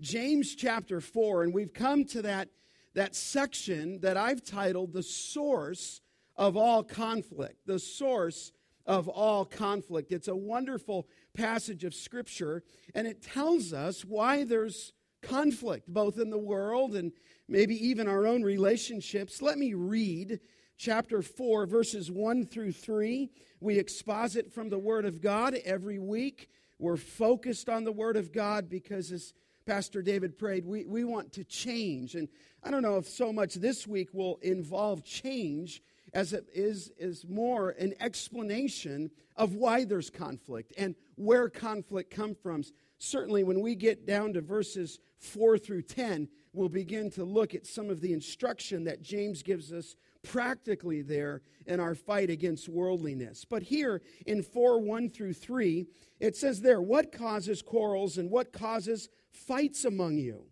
[0.00, 2.48] James chapter 4, and we've come to that,
[2.94, 6.02] that section that I've titled The Source
[6.36, 7.66] of All Conflict.
[7.66, 8.52] The Source
[8.84, 10.12] of All Conflict.
[10.12, 12.62] It's a wonderful passage of Scripture,
[12.94, 17.10] and it tells us why there's conflict, both in the world and
[17.48, 19.40] maybe even our own relationships.
[19.40, 20.40] Let me read
[20.76, 23.30] chapter 4, verses 1 through 3.
[23.60, 26.50] We exposit from the Word of God every week.
[26.78, 29.32] We're focused on the Word of God because, as
[29.66, 32.14] Pastor David prayed, we, we want to change.
[32.14, 32.28] And
[32.62, 35.82] I don't know if so much this week will involve change
[36.14, 42.36] as it is, is more an explanation of why there's conflict and where conflict comes
[42.40, 42.62] from.
[42.98, 47.66] Certainly, when we get down to verses 4 through 10, we'll begin to look at
[47.66, 49.96] some of the instruction that James gives us
[50.26, 53.44] practically there in our fight against worldliness.
[53.44, 55.86] But here in 4 1 through 3,
[56.20, 60.46] it says there, What causes quarrels and what causes fights among you?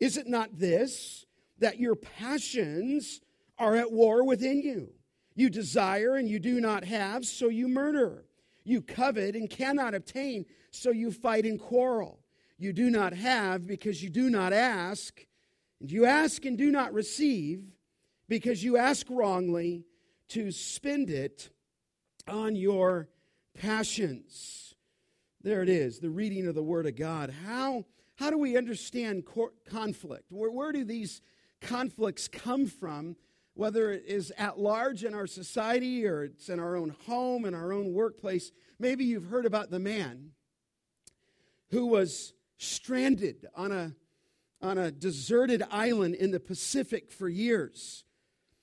[0.00, 1.26] Is it not this,
[1.58, 3.20] that your passions
[3.58, 4.94] are at war within you?
[5.34, 8.24] You desire and you do not have, so you murder.
[8.64, 12.20] You covet and cannot obtain, so you fight and quarrel.
[12.58, 15.24] You do not have because you do not ask,
[15.80, 17.64] and you ask and do not receive
[18.30, 19.82] because you ask wrongly
[20.28, 21.50] to spend it
[22.28, 23.08] on your
[23.60, 24.76] passions.
[25.42, 27.34] There it is, the reading of the Word of God.
[27.44, 29.24] How, how do we understand
[29.68, 30.26] conflict?
[30.30, 31.22] Where, where do these
[31.60, 33.16] conflicts come from,
[33.54, 37.52] whether it is at large in our society or it's in our own home, in
[37.52, 38.52] our own workplace?
[38.78, 40.30] Maybe you've heard about the man
[41.70, 43.92] who was stranded on a,
[44.62, 48.04] on a deserted island in the Pacific for years.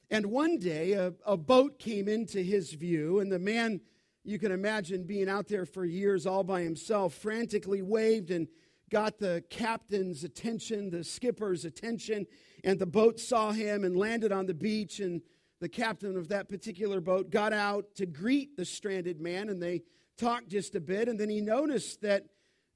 [0.09, 3.81] And one day, a, a boat came into his view, and the man,
[4.23, 8.47] you can imagine being out there for years all by himself, frantically waved and
[8.89, 12.25] got the captain's attention, the skipper's attention,
[12.64, 14.99] and the boat saw him and landed on the beach.
[15.02, 15.22] And
[15.59, 19.83] the captain of that particular boat got out to greet the stranded man, and they
[20.17, 21.10] talked just a bit.
[21.10, 22.27] And then he noticed that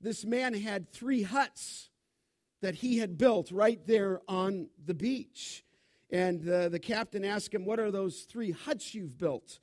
[0.01, 1.89] this man had three huts
[2.61, 5.63] that he had built right there on the beach.
[6.11, 9.59] And uh, the captain asked him, What are those three huts you've built?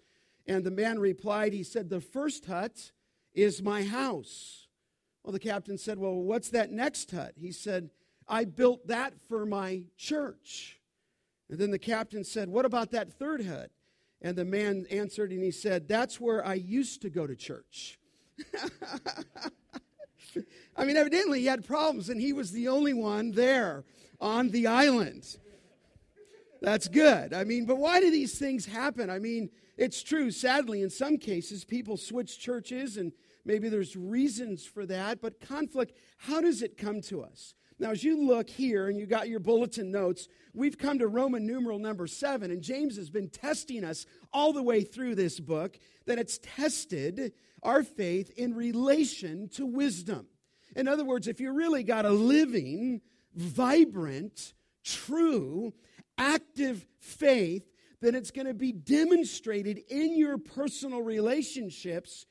[0.47, 2.92] And the man replied, He said, The first hut
[3.34, 4.66] is my house.
[5.22, 7.34] Well, the captain said, Well, what's that next hut?
[7.36, 7.91] He said,
[8.26, 10.81] I built that for my church.
[11.50, 13.70] And then the captain said, What about that third hut?
[14.22, 17.98] And the man answered and he said, That's where I used to go to church.
[20.76, 23.84] I mean, evidently he had problems and he was the only one there
[24.20, 25.36] on the island.
[26.60, 27.32] That's good.
[27.32, 29.10] I mean, but why do these things happen?
[29.10, 30.30] I mean, it's true.
[30.30, 33.12] Sadly, in some cases, people switch churches and
[33.44, 35.20] maybe there's reasons for that.
[35.20, 37.54] But conflict, how does it come to us?
[37.80, 41.47] Now, as you look here and you got your bulletin notes, we've come to Roman
[41.47, 45.78] numeral number seven, and James has been testing us all the way through this book
[46.06, 47.32] that it's tested
[47.62, 50.26] our faith in relation to wisdom.
[50.74, 53.00] In other words, if you really got a living,
[53.34, 54.54] vibrant,
[54.84, 55.72] true,
[56.18, 57.64] active faith,
[58.00, 62.26] then it's going to be demonstrated in your personal relationships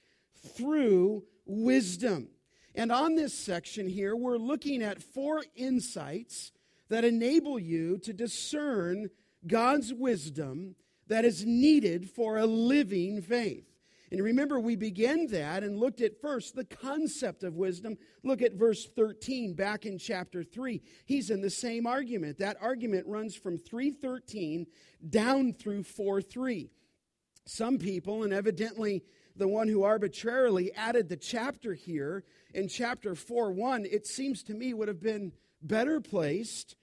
[0.55, 2.29] through wisdom.
[2.75, 6.51] And on this section here, we're looking at four insights
[6.89, 9.09] that enable you to discern
[9.45, 10.75] God's wisdom
[11.07, 13.65] that is needed for a living faith.
[14.11, 17.97] And remember, we began that and looked at first the concept of wisdom.
[18.23, 20.81] Look at verse 13 back in chapter 3.
[21.05, 22.37] He's in the same argument.
[22.37, 24.65] That argument runs from 313
[25.09, 26.69] down through 4 3.
[27.45, 29.03] Some people, and evidently
[29.35, 32.23] the one who arbitrarily added the chapter here
[32.53, 36.75] in chapter 4 1, it seems to me would have been better placed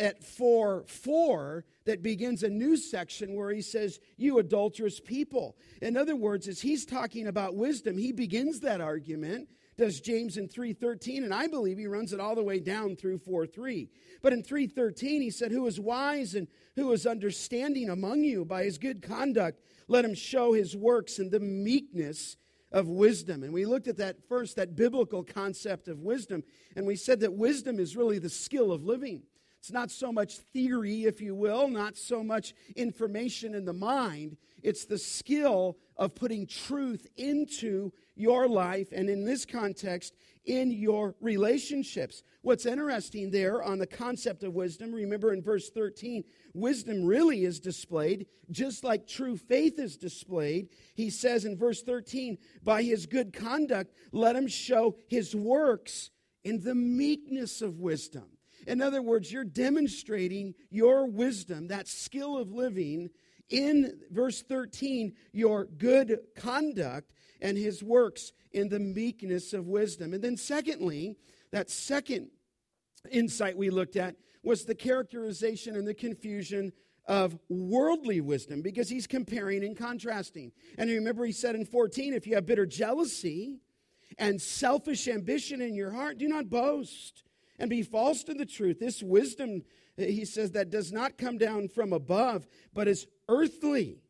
[0.00, 5.56] at 4 4 that begins a new section where he says, You adulterous people.
[5.82, 9.48] In other words, as he's talking about wisdom, he begins that argument
[9.80, 13.18] does James in 3:13 and I believe he runs it all the way down through
[13.18, 13.88] 4:3.
[14.20, 18.64] But in 3:13 he said who is wise and who is understanding among you by
[18.64, 19.58] his good conduct
[19.88, 22.36] let him show his works in the meekness
[22.70, 23.42] of wisdom.
[23.42, 26.44] And we looked at that first that biblical concept of wisdom
[26.76, 29.22] and we said that wisdom is really the skill of living.
[29.60, 34.38] It's not so much theory, if you will, not so much information in the mind.
[34.62, 40.14] It's the skill of putting truth into your life, and in this context,
[40.46, 42.22] in your relationships.
[42.40, 46.24] What's interesting there on the concept of wisdom, remember in verse 13,
[46.54, 50.68] wisdom really is displayed just like true faith is displayed.
[50.94, 56.10] He says in verse 13, by his good conduct, let him show his works
[56.44, 58.24] in the meekness of wisdom.
[58.66, 63.10] In other words, you're demonstrating your wisdom, that skill of living,
[63.48, 70.14] in verse 13, your good conduct and his works in the meekness of wisdom.
[70.14, 71.16] And then, secondly,
[71.50, 72.30] that second
[73.10, 76.72] insight we looked at was the characterization and the confusion
[77.06, 80.52] of worldly wisdom because he's comparing and contrasting.
[80.78, 83.58] And remember, he said in 14, if you have bitter jealousy
[84.18, 87.24] and selfish ambition in your heart, do not boast
[87.60, 88.80] and be false to the truth.
[88.80, 89.62] This wisdom,
[89.98, 94.00] uh, he says, that does not come down from above, but is earthly,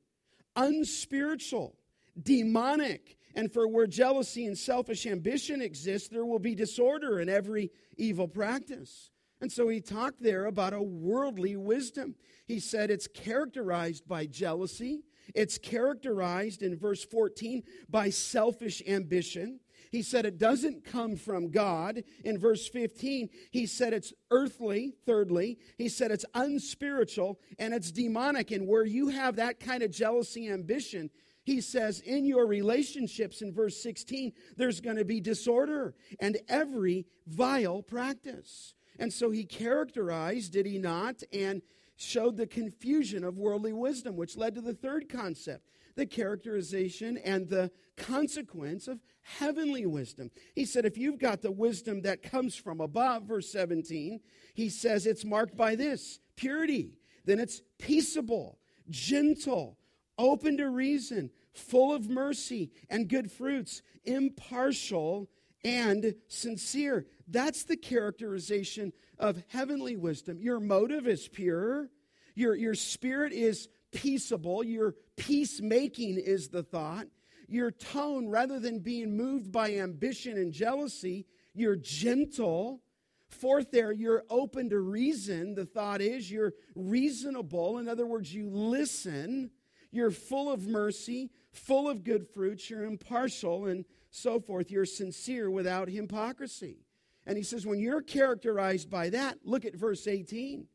[0.56, 1.76] unspiritual,
[2.23, 3.19] demonic.
[3.35, 8.29] And for where jealousy and selfish ambition exist, there will be disorder in every evil
[8.29, 9.11] practice.
[9.41, 12.14] And so he talked there about a worldly wisdom.
[12.46, 15.03] He said it's characterized by jealousy,
[15.35, 19.61] it's characterized in verse 14 by selfish ambition.
[19.91, 22.05] He said it doesn't come from God.
[22.25, 25.59] In verse 15, he said it's earthly, thirdly.
[25.79, 28.53] He said it's unspiritual and it's demonic.
[28.53, 31.11] And where you have that kind of jealousy, ambition,
[31.43, 37.07] he says in your relationships in verse 16, there's going to be disorder and every
[37.27, 38.75] vile practice.
[38.99, 41.63] And so he characterized, did he not, and
[41.97, 45.65] showed the confusion of worldly wisdom, which led to the third concept
[45.97, 50.31] the characterization and the consequence of heavenly wisdom.
[50.55, 54.21] He said, if you've got the wisdom that comes from above, verse 17,
[54.55, 56.99] he says it's marked by this purity.
[57.25, 58.59] Then it's peaceable,
[58.89, 59.79] gentle,
[60.19, 65.29] open to reason, full of mercy and good fruits, impartial
[65.65, 67.07] and sincere.
[67.29, 70.41] That's the characterization of heavenly wisdom.
[70.41, 71.91] Your motive is pure,
[72.35, 77.07] your, your spirit is peaceable, your peacemaking is the thought.
[77.49, 82.81] Your tone, rather than being moved by ambition and jealousy, you're gentle.
[83.29, 85.55] Fourth, there, you're open to reason.
[85.55, 87.79] The thought is you're reasonable.
[87.79, 89.51] In other words, you listen.
[89.91, 92.71] You're full of mercy, full of good fruits.
[92.71, 94.71] You're impartial and so forth.
[94.71, 96.85] You're sincere without hypocrisy.
[97.27, 100.67] And he says, when you're characterized by that, look at verse 18.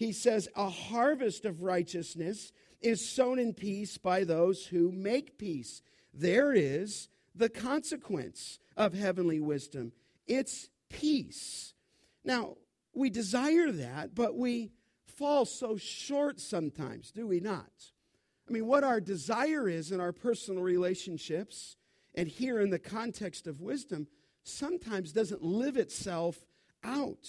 [0.00, 5.82] He says, A harvest of righteousness is sown in peace by those who make peace.
[6.14, 9.92] There is the consequence of heavenly wisdom
[10.26, 11.74] it's peace.
[12.24, 12.56] Now,
[12.94, 14.72] we desire that, but we
[15.04, 17.70] fall so short sometimes, do we not?
[18.48, 21.76] I mean, what our desire is in our personal relationships,
[22.14, 24.06] and here in the context of wisdom,
[24.44, 26.38] sometimes doesn't live itself
[26.82, 27.28] out.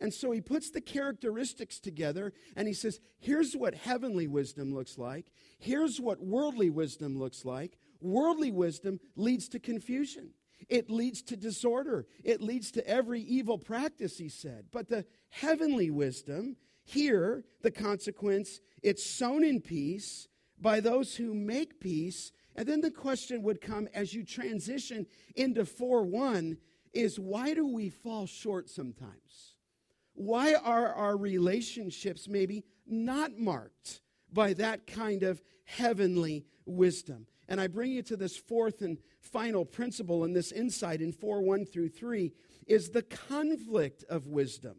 [0.00, 4.96] And so he puts the characteristics together and he says, here's what heavenly wisdom looks
[4.96, 5.26] like.
[5.58, 7.76] Here's what worldly wisdom looks like.
[8.00, 10.30] Worldly wisdom leads to confusion.
[10.68, 12.06] It leads to disorder.
[12.24, 14.66] It leads to every evil practice, he said.
[14.72, 21.80] But the heavenly wisdom, here, the consequence, it's sown in peace by those who make
[21.80, 22.32] peace.
[22.56, 25.06] And then the question would come as you transition
[25.36, 26.56] into 4 1
[26.92, 29.54] is why do we fall short sometimes?
[30.20, 37.26] Why are our relationships maybe not marked by that kind of heavenly wisdom?
[37.48, 41.40] And I bring you to this fourth and final principle in this insight in 4
[41.40, 42.34] 1 through 3
[42.66, 44.76] is the conflict of wisdom.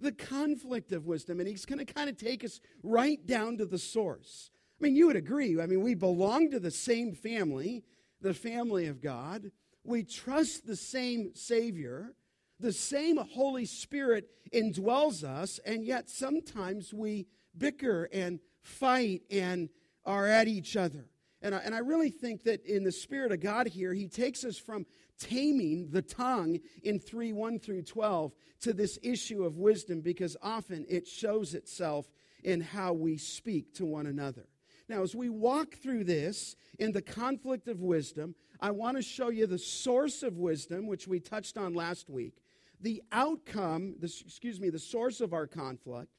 [0.00, 1.38] The conflict of wisdom.
[1.38, 4.50] And he's going to kind of take us right down to the source.
[4.80, 5.60] I mean, you would agree.
[5.60, 7.84] I mean, we belong to the same family,
[8.20, 9.52] the family of God.
[9.84, 12.16] We trust the same Savior.
[12.60, 17.26] The same Holy Spirit indwells us, and yet sometimes we
[17.56, 19.70] bicker and fight and
[20.04, 21.06] are at each other.
[21.42, 24.44] And I, and I really think that in the Spirit of God here, He takes
[24.44, 24.84] us from
[25.18, 30.84] taming the tongue in 3 1 through 12 to this issue of wisdom because often
[30.88, 32.10] it shows itself
[32.42, 34.46] in how we speak to one another.
[34.88, 39.28] Now, as we walk through this in the conflict of wisdom, I want to show
[39.28, 42.42] you the source of wisdom, which we touched on last week,
[42.80, 46.10] the outcome, excuse me, the source of our conflict,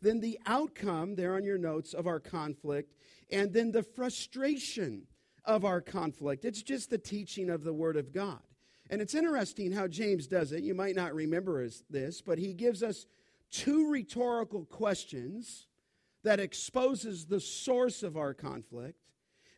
[0.00, 2.94] then the outcome, there on your notes, of our conflict,
[3.30, 5.06] and then the frustration
[5.44, 6.44] of our conflict.
[6.44, 8.40] It's just the teaching of the Word of God.
[8.90, 10.62] And it's interesting how James does it.
[10.62, 13.06] You might not remember this, but he gives us
[13.50, 15.66] two rhetorical questions
[16.22, 18.98] that exposes the source of our conflict.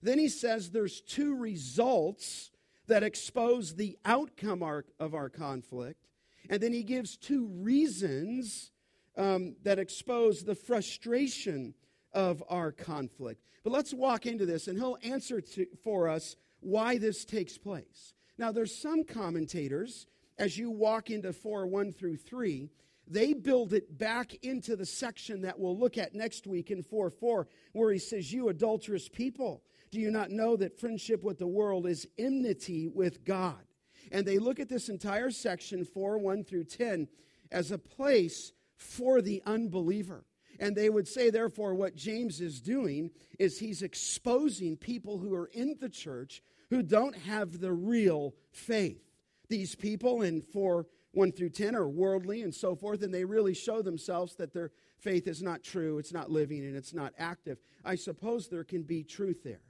[0.02, 2.50] Then he says there's two results
[2.86, 4.62] that expose the outcome
[4.98, 6.06] of our conflict.
[6.50, 8.72] And then he gives two reasons
[9.16, 11.74] um, that expose the frustration
[12.12, 13.40] of our conflict.
[13.62, 18.14] But let's walk into this, and he'll answer to, for us why this takes place.
[18.36, 20.06] Now, there's some commentators,
[20.38, 22.68] as you walk into 4 1 through 3,
[23.06, 27.10] they build it back into the section that we'll look at next week in 4
[27.10, 31.46] 4, where he says, You adulterous people, do you not know that friendship with the
[31.46, 33.62] world is enmity with God?
[34.10, 37.08] And they look at this entire section, 4 1 through 10,
[37.50, 40.24] as a place for the unbeliever.
[40.58, 45.50] And they would say, therefore, what James is doing is he's exposing people who are
[45.52, 49.02] in the church who don't have the real faith.
[49.48, 53.54] These people in 4 1 through 10 are worldly and so forth, and they really
[53.54, 57.58] show themselves that their faith is not true, it's not living, and it's not active.
[57.84, 59.62] I suppose there can be truth there.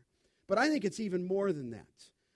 [0.49, 1.87] But I think it's even more than that.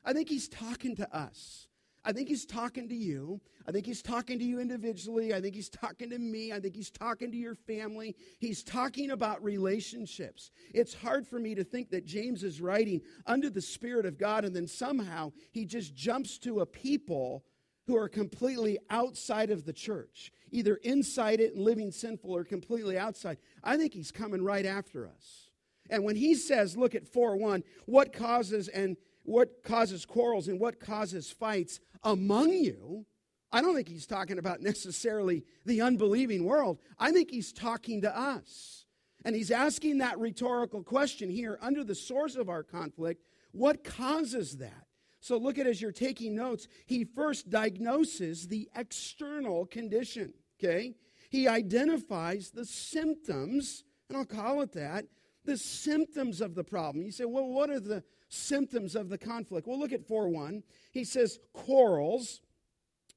[0.04, 1.68] I think he's talking to us.
[2.04, 3.40] I think he's talking to you.
[3.66, 5.32] I think he's talking to you individually.
[5.32, 6.52] I think he's talking to me.
[6.52, 8.14] I think he's talking to your family.
[8.38, 10.50] He's talking about relationships.
[10.74, 14.44] It's hard for me to think that James is writing under the Spirit of God
[14.44, 17.44] and then somehow he just jumps to a people
[17.86, 22.98] who are completely outside of the church, either inside it and living sinful or completely
[22.98, 23.38] outside.
[23.62, 25.50] I think he's coming right after us.
[25.90, 30.60] And when he says, look at 4 1, what causes and what causes quarrels and
[30.60, 33.06] what causes fights among you,
[33.50, 36.78] I don't think he's talking about necessarily the unbelieving world.
[36.98, 38.86] I think he's talking to us.
[39.24, 44.56] And he's asking that rhetorical question here under the source of our conflict what causes
[44.56, 44.86] that?
[45.20, 50.96] So look at as you're taking notes, he first diagnoses the external condition, okay?
[51.30, 55.06] He identifies the symptoms, and I'll call it that,
[55.44, 57.04] the symptoms of the problem.
[57.04, 59.66] You say, well, what are the symptoms of the conflict?
[59.66, 60.62] Well, look at 4 1.
[60.90, 62.40] He says, quarrels.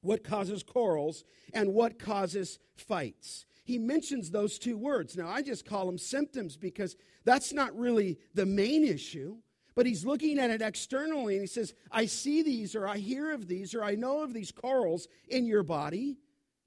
[0.00, 3.46] What causes quarrels and what causes fights?
[3.64, 5.16] He mentions those two words.
[5.16, 9.38] Now, I just call them symptoms because that's not really the main issue.
[9.74, 13.32] But he's looking at it externally and he says, I see these, or I hear
[13.32, 16.16] of these, or I know of these quarrels in your body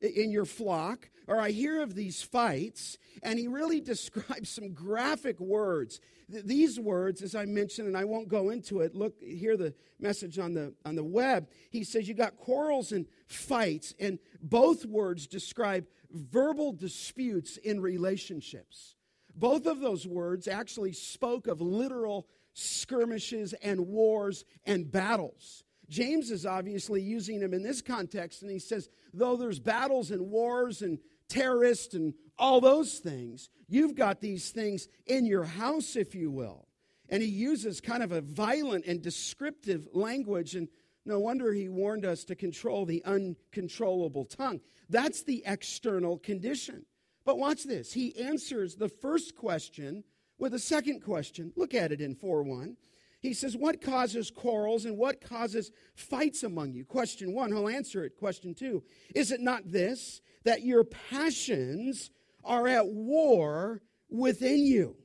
[0.01, 5.39] in your flock, or I hear of these fights, and he really describes some graphic
[5.39, 6.01] words.
[6.27, 10.39] These words, as I mentioned, and I won't go into it, look, hear the message
[10.39, 11.50] on the, on the web.
[11.70, 18.96] He says you got quarrels and fights, and both words describe verbal disputes in relationships.
[19.36, 25.63] Both of those words actually spoke of literal skirmishes and wars and battles.
[25.91, 30.31] James is obviously using them in this context, and he says, though there's battles and
[30.31, 36.15] wars and terrorists and all those things, you've got these things in your house, if
[36.15, 36.65] you will.
[37.10, 40.69] And he uses kind of a violent and descriptive language, and
[41.05, 44.62] no wonder he warned us to control the uncontrollable tongue.
[44.89, 46.86] That's the external condition.
[47.25, 47.91] But watch this.
[47.91, 50.05] He answers the first question
[50.39, 51.51] with a second question.
[51.57, 52.77] Look at it in 4 1.
[53.22, 56.84] He says, What causes quarrels and what causes fights among you?
[56.84, 58.18] Question one, he'll answer it.
[58.18, 62.10] Question two, is it not this, that your passions
[62.44, 64.96] are at war within you?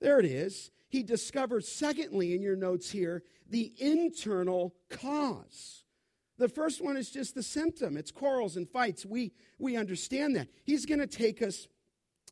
[0.00, 0.70] There it is.
[0.88, 5.82] He discovers, secondly, in your notes here, the internal cause.
[6.38, 7.96] The first one is just the symptom.
[7.96, 9.04] It's quarrels and fights.
[9.04, 10.48] We, we understand that.
[10.62, 11.66] He's going to take us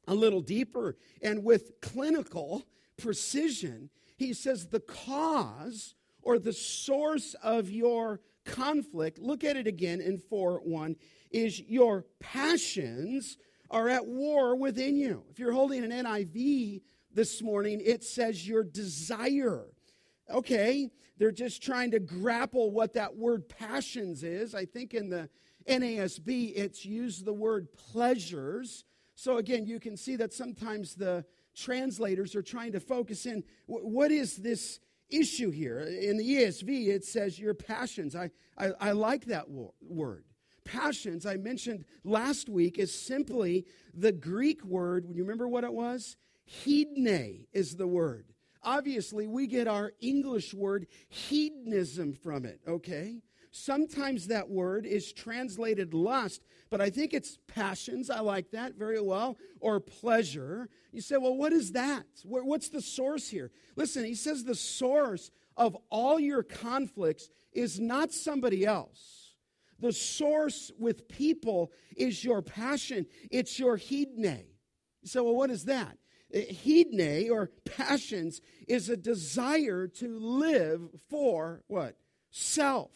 [0.07, 2.65] a little deeper and with clinical
[2.97, 3.91] precision
[4.23, 10.19] he says the cause or the source of your conflict, look at it again in
[10.19, 10.97] 4 1,
[11.31, 13.39] is your passions
[13.71, 15.25] are at war within you.
[15.31, 19.67] If you're holding an NIV this morning, it says your desire.
[20.31, 24.55] Okay, they're just trying to grapple what that word passions is.
[24.55, 25.29] I think in the
[25.69, 28.85] NASB, it's used the word pleasures.
[29.15, 34.11] So again, you can see that sometimes the translators are trying to focus in what
[34.11, 34.81] is this
[35.11, 35.81] issue here?
[35.81, 38.17] In the ESV, it says your passions.
[38.17, 40.25] I, I, I like that wo- word.
[40.65, 45.07] Passions, I mentioned last week, is simply the Greek word.
[45.11, 46.17] You remember what it was?
[46.65, 48.27] Hedone is the word.
[48.63, 53.23] Obviously, we get our English word hedonism from it, okay?
[53.55, 58.09] Sometimes that word is translated lust, but I think it's passions.
[58.09, 59.37] I like that very well.
[59.61, 60.71] Or pleasure.
[60.91, 62.07] You say, well, what is that?
[62.25, 63.51] What's the source here?
[63.77, 69.35] Listen, he says the source of all your conflicts is not somebody else.
[69.81, 74.47] The source with people is your passion, it's your hedone.
[75.03, 75.99] You say, well, what is that?
[76.35, 81.97] Uh, hedne or passions is a desire to live for what?
[82.31, 82.91] Self.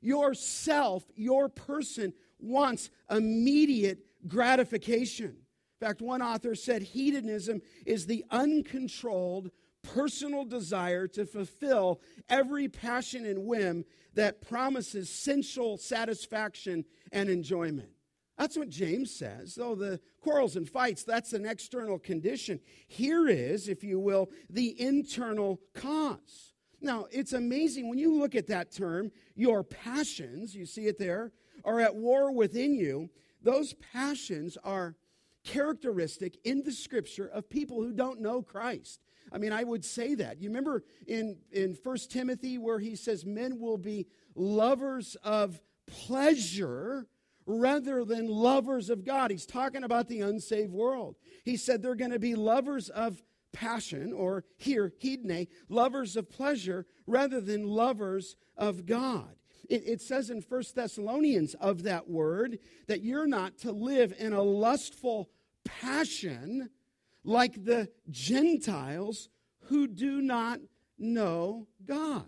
[0.00, 5.36] Yourself, your person, wants immediate gratification.
[5.80, 9.50] In fact, one author said hedonism is the uncontrolled
[9.82, 17.88] personal desire to fulfill every passion and whim that promises sensual satisfaction and enjoyment.
[18.36, 19.54] That's what James says.
[19.54, 22.60] Though the quarrels and fights, that's an external condition.
[22.88, 26.49] Here is, if you will, the internal cause.
[26.80, 31.32] Now, it's amazing when you look at that term, your passions, you see it there,
[31.64, 33.10] are at war within you.
[33.42, 34.96] Those passions are
[35.44, 39.00] characteristic in the scripture of people who don't know Christ.
[39.32, 40.40] I mean, I would say that.
[40.40, 47.06] You remember in, in 1 Timothy where he says men will be lovers of pleasure
[47.46, 49.30] rather than lovers of God.
[49.30, 51.16] He's talking about the unsaved world.
[51.44, 53.22] He said they're going to be lovers of
[53.52, 59.34] passion, or here, hedone, lovers of pleasure rather than lovers of God.
[59.68, 64.32] It, it says in First Thessalonians of that word that you're not to live in
[64.32, 65.30] a lustful
[65.64, 66.70] passion
[67.24, 69.28] like the Gentiles
[69.64, 70.60] who do not
[70.98, 72.26] know God.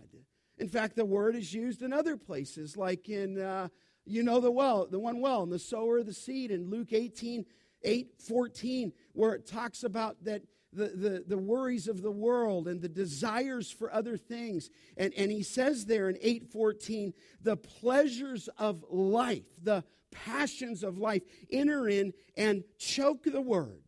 [0.57, 3.67] In fact, the word is used in other places, like in, uh,
[4.05, 6.93] you know, the well, the one well, and the sower of the seed in Luke
[6.93, 7.45] 18,
[7.83, 10.43] 8, 14, where it talks about that
[10.75, 14.69] the, the, the worries of the world and the desires for other things.
[14.97, 21.23] And, and he says there in 814, the pleasures of life, the passions of life
[21.51, 23.81] enter in and choke the word.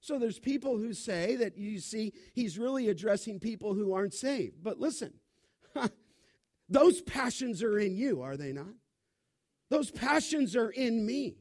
[0.00, 4.62] So there's people who say that you see he's really addressing people who aren't saved.
[4.62, 5.12] But listen,
[6.68, 8.74] those passions are in you, are they not?
[9.68, 11.38] Those passions are in me.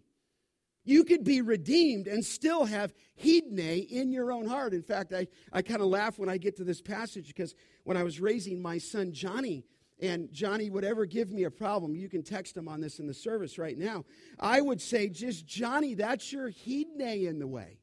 [0.85, 4.73] You could be redeemed and still have hedone in your own heart.
[4.73, 7.97] In fact, I, I kind of laugh when I get to this passage because when
[7.97, 9.65] I was raising my son Johnny,
[9.99, 13.07] and Johnny would ever give me a problem, you can text him on this in
[13.07, 14.03] the service right now.
[14.39, 17.79] I would say, just Johnny, that's your hedone in the way.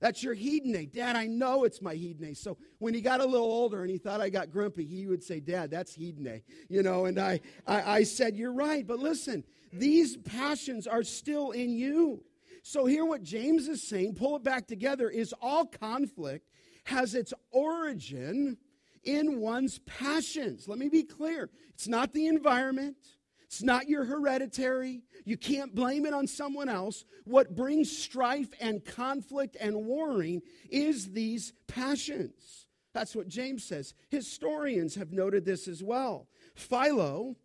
[0.00, 0.92] That's your hedone.
[0.92, 2.36] Dad, I know it's my hedone.
[2.36, 5.22] So when he got a little older and he thought I got grumpy, he would
[5.22, 6.42] say, Dad, that's hedone.
[6.68, 8.86] You know, and I, I, I said, You're right.
[8.86, 12.22] But listen, these passions are still in you.
[12.68, 16.50] So, here what James is saying, pull it back together, is all conflict
[16.82, 18.56] has its origin
[19.04, 20.66] in one's passions.
[20.66, 22.96] Let me be clear it's not the environment.
[23.44, 25.02] It's not your hereditary.
[25.24, 27.04] You can't blame it on someone else.
[27.22, 32.66] What brings strife and conflict and warring is these passions.
[32.92, 33.94] That's what James says.
[34.08, 36.26] Historians have noted this as well.
[36.56, 37.36] Philo,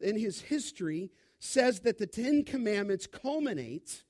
[0.00, 4.04] in his history, says that the Ten Commandments culminate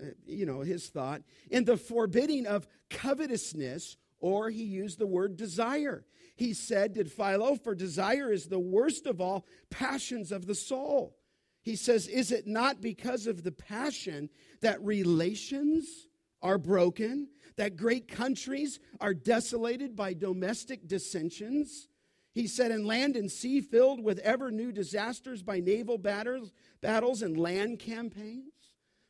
[0.00, 5.36] Uh, you know, his thought, in the forbidding of covetousness, or he used the word
[5.36, 6.04] desire.
[6.36, 11.16] He said, Did Philo, for desire is the worst of all passions of the soul.
[11.62, 16.06] He says, Is it not because of the passion that relations
[16.42, 21.88] are broken, that great countries are desolated by domestic dissensions?
[22.32, 27.22] He said, And land and sea filled with ever new disasters by naval battles, battles
[27.22, 28.49] and land campaigns?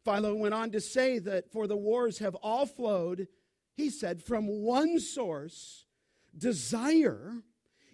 [0.04, 3.28] Philo went on to say that for the wars have all flowed,
[3.76, 5.86] he said, from one source
[6.36, 7.42] desire,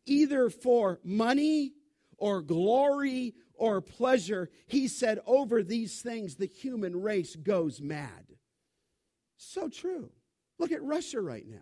[0.05, 1.73] either for money
[2.19, 4.51] or glory or pleasure.
[4.67, 8.37] He said, over these things, the human race goes mad.
[9.37, 10.11] So true.
[10.59, 11.59] Look at Russia right now.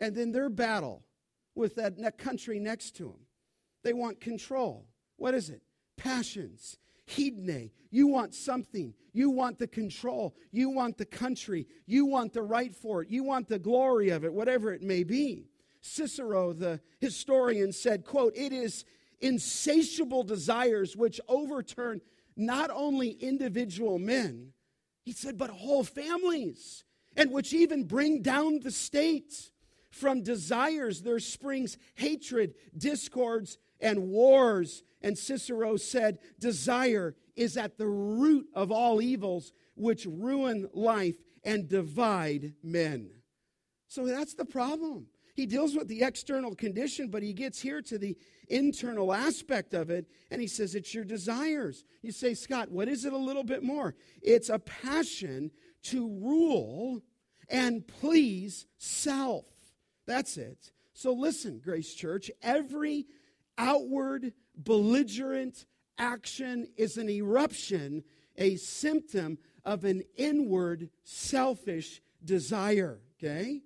[0.00, 1.04] And then their battle
[1.54, 3.26] with that country next to them.
[3.82, 4.88] They want control.
[5.16, 5.62] What is it?
[5.96, 6.76] Passions
[7.08, 7.70] hedone.
[7.90, 8.94] You want something.
[9.12, 10.34] You want the control.
[10.52, 11.66] You want the country.
[11.86, 13.10] You want the right for it.
[13.10, 15.48] You want the glory of it, whatever it may be.
[15.80, 18.84] Cicero, the historian, said, quote, it is
[19.20, 22.00] insatiable desires which overturn
[22.36, 24.52] not only individual men,
[25.02, 26.84] he said, but whole families,
[27.16, 29.50] and which even bring down the state.
[29.88, 37.86] From desires there springs hatred, discords, and wars and Cicero said, Desire is at the
[37.86, 43.10] root of all evils which ruin life and divide men.
[43.88, 45.06] So that's the problem.
[45.34, 48.16] He deals with the external condition, but he gets here to the
[48.48, 51.84] internal aspect of it, and he says, It's your desires.
[52.02, 53.94] You say, Scott, what is it a little bit more?
[54.22, 55.50] It's a passion
[55.84, 57.02] to rule
[57.48, 59.44] and please self.
[60.06, 60.72] That's it.
[60.94, 63.06] So listen, Grace Church, every
[63.58, 65.66] outward belligerent
[65.98, 68.04] action is an eruption,
[68.36, 73.00] a symptom of an inward selfish desire.
[73.18, 73.62] Okay?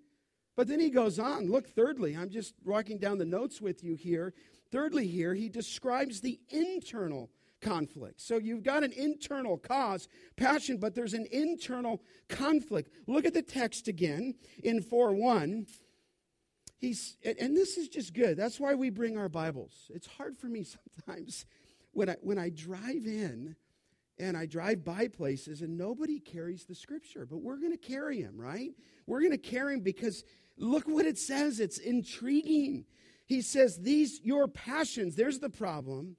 [0.56, 1.50] But then he goes on.
[1.50, 4.34] Look, thirdly, I'm just walking down the notes with you here.
[4.70, 8.20] Thirdly, here, he describes the internal conflict.
[8.20, 12.90] So you've got an internal cause, passion, but there's an internal conflict.
[13.06, 15.66] Look at the text again in 4 1.
[16.80, 18.36] He's, and this is just good.
[18.36, 19.90] That's why we bring our Bibles.
[19.94, 20.64] It's hard for me
[21.06, 21.46] sometimes
[21.92, 23.56] when I, when I drive in
[24.18, 28.20] and I drive by places and nobody carries the scripture, but we're going to carry
[28.20, 28.70] him, right?
[29.06, 30.24] We're going to carry him because
[30.56, 31.60] look what it says.
[31.60, 32.84] It's intriguing.
[33.26, 36.16] He says, These, your passions, there's the problem,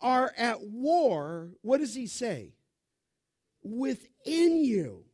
[0.00, 1.50] are at war.
[1.62, 2.54] What does he say?
[3.62, 5.04] Within you.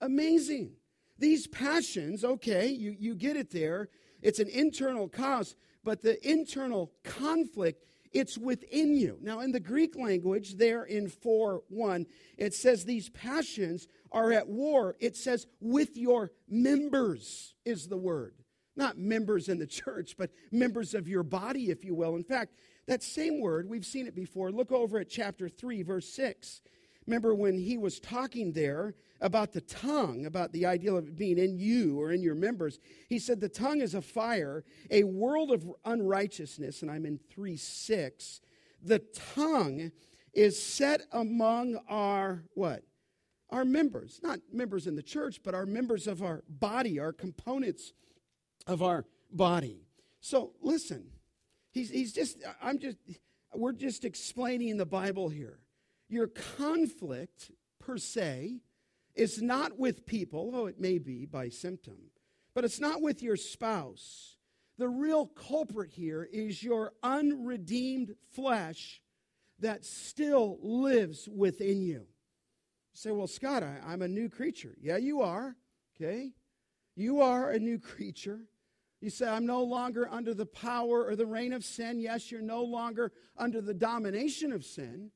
[0.00, 0.72] Amazing.
[1.18, 3.88] These passions, okay, you, you get it there.
[4.22, 9.18] It's an internal cause, but the internal conflict, it's within you.
[9.20, 12.06] Now, in the Greek language, there in 4 1,
[12.36, 14.96] it says these passions are at war.
[15.00, 18.34] It says with your members, is the word.
[18.76, 22.16] Not members in the church, but members of your body, if you will.
[22.16, 22.54] In fact,
[22.86, 24.50] that same word, we've seen it before.
[24.50, 26.62] Look over at chapter 3, verse 6.
[27.06, 31.38] Remember when he was talking there about the tongue, about the ideal of it being
[31.38, 32.78] in you or in your members.
[33.08, 36.82] He said, The tongue is a fire, a world of unrighteousness.
[36.82, 38.40] And I'm in 3 6.
[38.82, 39.00] The
[39.34, 39.92] tongue
[40.32, 42.82] is set among our what?
[43.50, 47.92] Our members, not members in the church, but our members of our body, our components
[48.66, 49.86] of our body.
[50.20, 51.06] So listen,
[51.72, 52.96] he's, he's just, I'm just,
[53.54, 55.58] we're just explaining the Bible here.
[56.08, 58.60] Your conflict, per se,
[59.14, 62.10] is not with people, oh, it may be by symptom,
[62.54, 64.36] but it's not with your spouse.
[64.78, 69.02] The real culprit here is your unredeemed flesh
[69.58, 72.00] that still lives within you.
[72.00, 72.06] You
[72.94, 74.74] say, well, Scott, I, I'm a new creature.
[74.80, 75.54] Yeah, you are,
[75.94, 76.32] okay?
[76.96, 78.40] You are a new creature.
[79.00, 82.00] You say, I'm no longer under the power or the reign of sin.
[82.00, 85.10] Yes, you're no longer under the domination of sin.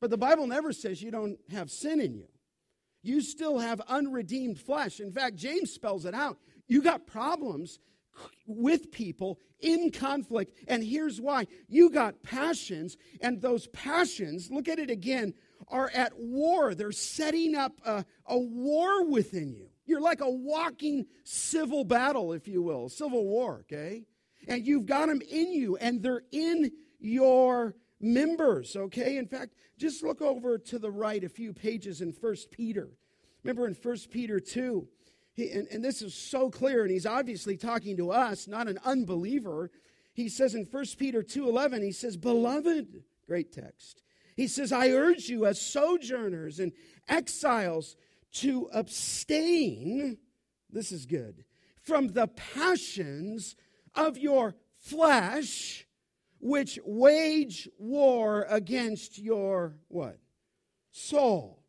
[0.00, 2.28] But the Bible never says you don't have sin in you.
[3.02, 5.00] You still have unredeemed flesh.
[5.00, 6.38] In fact, James spells it out.
[6.66, 7.78] You got problems
[8.46, 10.52] with people in conflict.
[10.66, 15.34] And here's why you got passions, and those passions, look at it again,
[15.68, 16.74] are at war.
[16.74, 19.68] They're setting up a, a war within you.
[19.86, 24.04] You're like a walking civil battle, if you will, civil war, okay?
[24.46, 29.16] And you've got them in you, and they're in your members, okay?
[29.16, 32.90] In fact, just look over to the right a few pages in First Peter.
[33.42, 34.86] Remember in First Peter 2,
[35.34, 38.78] he, and, and this is so clear, and he's obviously talking to us, not an
[38.84, 39.70] unbeliever.
[40.12, 44.02] He says in First Peter 2.11, he says, Beloved, great text.
[44.36, 46.72] He says, I urge you as sojourners and
[47.08, 47.96] exiles
[48.34, 50.18] to abstain,
[50.70, 51.44] this is good,
[51.82, 53.56] from the passions
[53.94, 55.87] of your flesh
[56.40, 60.18] which wage war against your what?
[60.90, 61.62] Soul.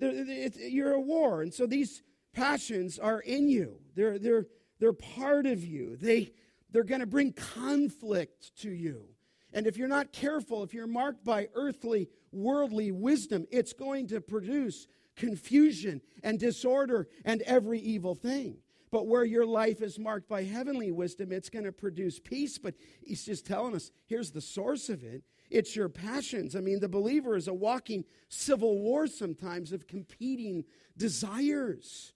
[0.00, 1.42] You're a war.
[1.42, 2.02] And so these
[2.32, 3.80] passions are in you.
[3.94, 4.46] They're, they're,
[4.78, 5.96] they're part of you.
[5.96, 6.32] They,
[6.70, 9.04] they're going to bring conflict to you.
[9.52, 14.20] And if you're not careful, if you're marked by earthly, worldly wisdom, it's going to
[14.20, 18.58] produce confusion and disorder and every evil thing.
[18.90, 22.58] But where your life is marked by heavenly wisdom, it's going to produce peace.
[22.58, 22.74] But
[23.04, 26.54] he's just telling us here's the source of it it's your passions.
[26.54, 30.64] I mean, the believer is a walking civil war sometimes of competing
[30.96, 32.12] desires.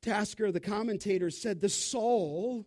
[0.00, 2.66] Tasker, the commentator, said the soul,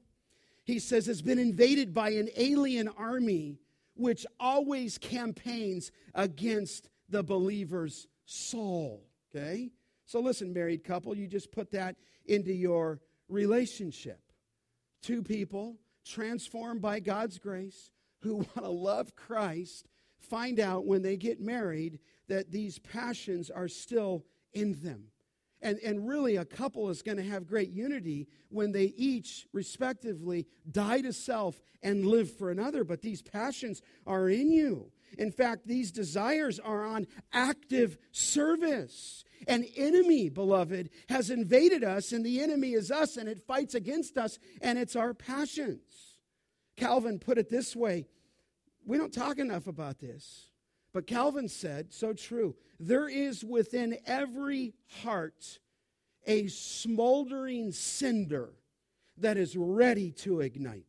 [0.63, 3.60] he says, has been invaded by an alien army
[3.96, 9.04] which always campaigns against the believer's soul.
[9.34, 9.72] Okay?
[10.06, 11.96] So listen, married couple, you just put that
[12.28, 14.20] into your relationship.
[15.02, 19.88] Two people transformed by God's grace who want to love Christ
[20.20, 25.06] find out when they get married that these passions are still in them.
[25.62, 30.46] And, and really, a couple is going to have great unity when they each, respectively,
[30.70, 32.84] die to self and live for another.
[32.84, 34.92] But these passions are in you.
[35.18, 39.25] In fact, these desires are on active service.
[39.48, 44.17] An enemy, beloved, has invaded us, and the enemy is us, and it fights against
[44.17, 46.19] us, and it's our passions.
[46.78, 48.06] Calvin put it this way
[48.86, 50.52] we don't talk enough about this,
[50.93, 55.60] but Calvin said, so true, there is within every heart
[56.28, 58.54] a smoldering cinder
[59.17, 60.86] that is ready to ignite.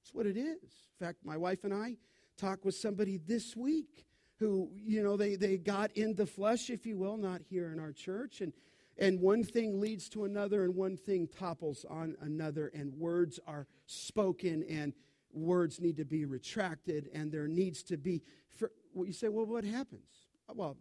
[0.00, 0.62] That's what it is.
[1.00, 1.96] In fact, my wife and I
[2.36, 4.06] talked with somebody this week
[4.42, 7.78] who, you know, they, they got in the flesh, if you will, not here in
[7.78, 8.40] our church.
[8.40, 8.52] And,
[8.98, 13.68] and one thing leads to another, and one thing topples on another, and words are
[13.86, 14.94] spoken, and
[15.32, 18.22] words need to be retracted, and there needs to be.
[18.48, 20.10] For, well, you say, well, what happens?
[20.52, 20.76] Well,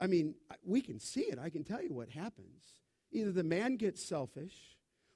[0.00, 1.38] I mean, we can see it.
[1.38, 2.64] I can tell you what happens.
[3.12, 4.54] Either the man gets selfish,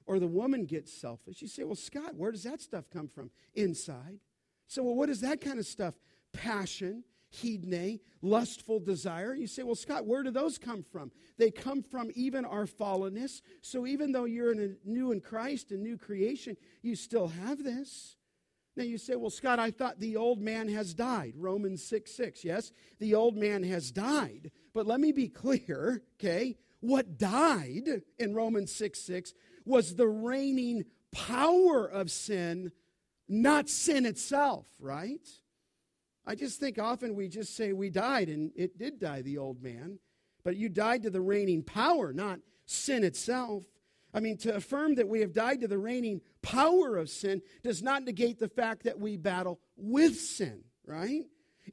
[0.05, 1.41] or the woman gets selfish.
[1.41, 3.31] You say, well, Scott, where does that stuff come from?
[3.55, 4.19] Inside.
[4.67, 5.95] So, well, what is that kind of stuff?
[6.31, 9.33] Passion, hedone, lustful desire.
[9.33, 11.11] You say, well, Scott, where do those come from?
[11.37, 13.41] They come from even our fallenness.
[13.61, 17.63] So even though you're in a new in Christ, a new creation, you still have
[17.63, 18.17] this.
[18.77, 21.33] Now you say, well, Scott, I thought the old man has died.
[21.37, 22.43] Romans 6 6.
[22.43, 24.51] Yes, the old man has died.
[24.73, 26.57] But let me be clear, okay?
[26.81, 29.33] What died in Romans 6 6
[29.65, 32.71] was the reigning power of sin,
[33.29, 35.25] not sin itself, right?
[36.27, 39.61] I just think often we just say we died, and it did die, the old
[39.61, 39.99] man.
[40.43, 43.63] But you died to the reigning power, not sin itself.
[44.13, 47.83] I mean, to affirm that we have died to the reigning power of sin does
[47.83, 51.23] not negate the fact that we battle with sin, right?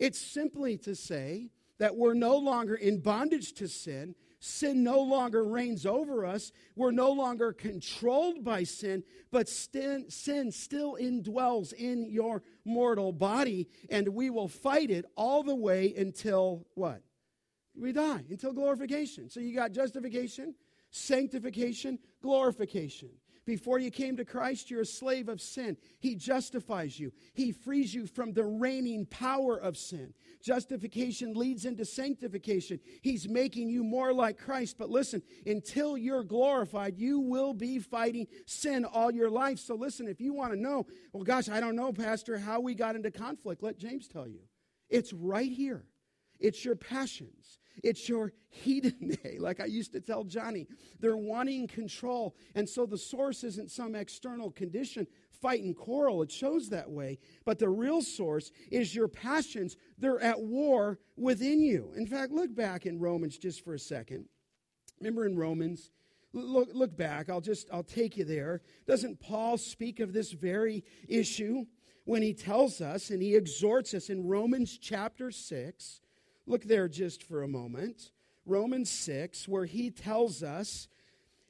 [0.00, 4.14] It's simply to say that we're no longer in bondage to sin.
[4.44, 6.50] Sin no longer reigns over us.
[6.74, 13.68] We're no longer controlled by sin, but sin, sin still indwells in your mortal body,
[13.88, 17.02] and we will fight it all the way until what?
[17.76, 19.31] We die, until glorification.
[19.31, 20.57] So you got justification,
[20.90, 23.11] sanctification, glorification.
[23.44, 25.76] Before you came to Christ, you're a slave of sin.
[26.00, 30.14] He justifies you, He frees you from the reigning power of sin.
[30.42, 32.81] Justification leads into sanctification.
[33.00, 34.76] He's making you more like Christ.
[34.78, 39.59] But listen, until you're glorified, you will be fighting sin all your life.
[39.59, 42.74] So listen, if you want to know, well, gosh, I don't know, Pastor, how we
[42.74, 44.40] got into conflict, let James tell you.
[44.90, 45.85] It's right here.
[46.40, 47.59] It's your passions.
[47.83, 48.33] It's your
[48.64, 50.66] hedone, like I used to tell Johnny.
[51.00, 52.37] They're wanting control.
[52.55, 55.07] And so the source isn't some external condition,
[55.42, 56.22] fight and quarrel.
[56.22, 57.18] It shows that way.
[57.44, 59.76] But the real source is your passions.
[59.98, 61.92] They're at war within you.
[61.96, 64.26] In fact, look back in Romans just for a second.
[65.00, 65.90] Remember in Romans?
[66.33, 67.28] Look, look back.
[67.28, 68.62] I'll just I'll take you there.
[68.87, 71.66] Doesn't Paul speak of this very issue
[72.05, 76.00] when he tells us and he exhorts us in Romans chapter 6
[76.46, 78.11] Look there just for a moment.
[78.44, 80.88] Romans 6, where he tells us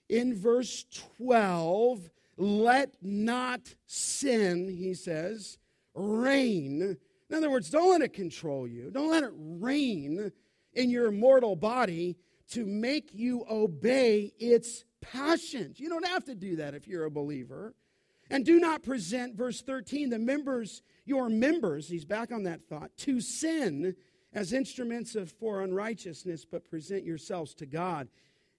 [0.08, 0.84] in verse
[1.16, 5.58] 12, let not sin, he says,
[5.94, 6.96] reign.
[7.30, 8.90] In other words, don't let it control you.
[8.90, 10.32] Don't let it reign
[10.74, 12.16] in your mortal body
[12.50, 15.80] to make you obey its passions.
[15.80, 17.74] You don't have to do that if you're a believer.
[18.30, 22.90] And do not present, verse 13, the members, your members, he's back on that thought,
[22.98, 23.94] to sin
[24.32, 28.08] as instruments of for unrighteousness, but present yourselves to God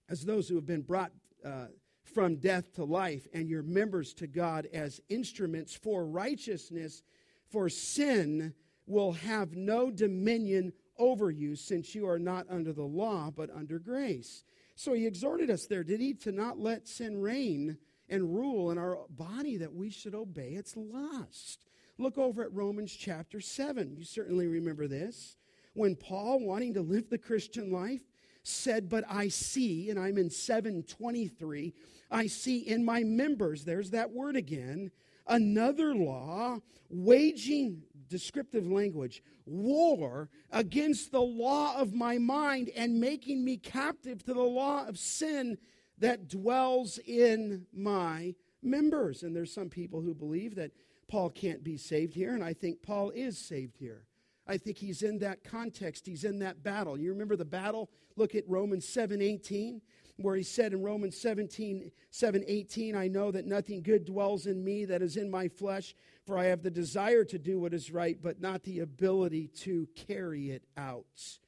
[0.09, 1.11] as those who have been brought
[1.43, 1.65] uh,
[2.13, 7.01] from death to life, and your members to God as instruments for righteousness.
[7.49, 8.53] For sin
[8.85, 13.79] will have no dominion over you, since you are not under the law, but under
[13.79, 14.43] grace.
[14.75, 17.77] So he exhorted us there, did he, to not let sin reign
[18.09, 21.65] and rule in our body that we should obey its lust.
[21.97, 23.95] Look over at Romans chapter 7.
[23.97, 25.37] You certainly remember this
[25.73, 28.01] when Paul, wanting to live the Christian life,
[28.43, 31.73] said, But I see, and I'm in 723,
[32.11, 34.91] I see in my members, there's that word again,
[35.27, 43.57] another law, waging descriptive language, war against the law of my mind and making me
[43.57, 45.57] captive to the law of sin
[45.97, 49.23] that dwells in my members.
[49.23, 50.71] And there's some people who believe that
[51.07, 54.05] Paul can't be saved here, and I think Paul is saved here.
[54.47, 56.05] I think he's in that context.
[56.05, 56.97] He's in that battle.
[56.97, 57.89] You remember the battle?
[58.15, 59.81] Look at Romans 7 18,
[60.17, 64.63] where he said in Romans 17, 7 18, I know that nothing good dwells in
[64.63, 67.91] me that is in my flesh, for I have the desire to do what is
[67.91, 71.39] right, but not the ability to carry it out.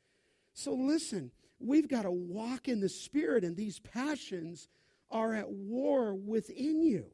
[0.54, 4.70] So listen, we've got to walk in the Spirit, and these passions
[5.12, 7.06] are at war within you.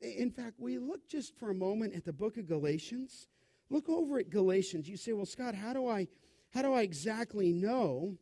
[0.00, 3.28] In fact, we look just for a moment at the book of Galatians.
[3.74, 4.88] Look over at Galatians.
[4.88, 6.06] You say, well, Scott, how do I,
[6.50, 8.16] how do I exactly know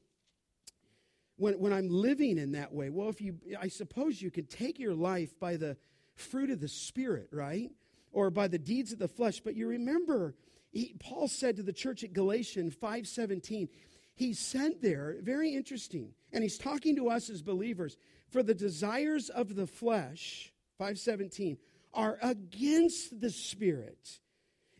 [1.36, 2.88] when, when I'm living in that way?
[2.88, 5.76] Well, if you, I suppose you could take your life by the
[6.14, 7.70] fruit of the Spirit, right?
[8.12, 9.40] Or by the deeds of the flesh.
[9.40, 10.34] But you remember,
[10.70, 13.68] he, Paul said to the church at Galatians 5.17,
[14.14, 17.98] he said there, very interesting, and he's talking to us as believers,
[18.30, 21.58] for the desires of the flesh, 517,
[21.92, 24.18] are against the spirit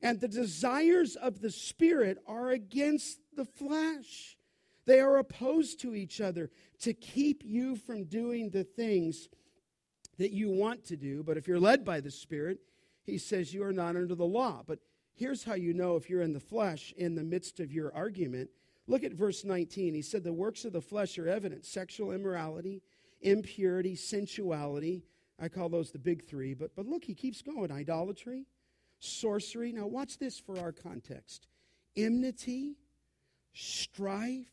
[0.02, 4.36] and the desires of the Spirit are against the flesh.
[4.84, 9.28] They are opposed to each other to keep you from doing the things
[10.18, 11.22] that you want to do.
[11.22, 12.58] But if you're led by the Spirit,
[13.04, 14.62] he says you are not under the law.
[14.66, 14.80] But
[15.14, 18.50] here's how you know if you're in the flesh in the midst of your argument.
[18.88, 19.94] Look at verse 19.
[19.94, 22.82] He said, The works of the flesh are evident sexual immorality,
[23.20, 25.04] impurity, sensuality,
[25.42, 26.54] I call those the big three.
[26.54, 28.46] But, but look, he keeps going idolatry,
[29.02, 29.72] sorcery.
[29.72, 31.46] Now, watch this for our context
[31.96, 32.76] enmity,
[33.52, 34.50] strife,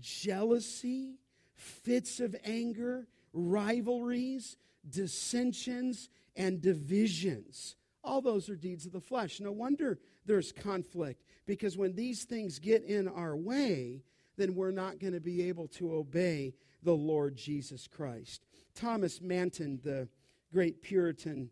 [0.00, 1.18] jealousy,
[1.54, 4.56] fits of anger, rivalries,
[4.88, 7.76] dissensions, and divisions.
[8.02, 9.40] All those are deeds of the flesh.
[9.40, 14.02] No wonder there's conflict because when these things get in our way,
[14.36, 18.44] then we're not going to be able to obey the Lord Jesus Christ.
[18.74, 20.08] Thomas Manton, the
[20.52, 21.50] great Puritan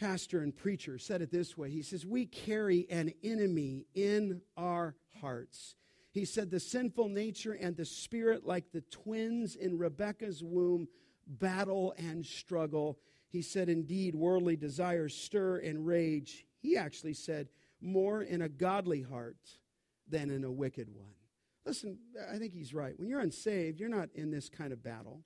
[0.00, 4.96] pastor and preacher, said it this way He says, We carry an enemy in our
[5.20, 5.76] hearts.
[6.12, 10.88] He said, The sinful nature and the spirit, like the twins in Rebekah's womb,
[11.26, 12.98] battle and struggle.
[13.28, 16.46] He said, Indeed, worldly desires stir and rage.
[16.58, 17.48] He actually said,
[17.80, 19.36] More in a godly heart
[20.08, 21.12] than in a wicked one.
[21.66, 21.98] Listen,
[22.32, 22.98] I think he's right.
[22.98, 25.22] When you're unsaved, you're not in this kind of battle.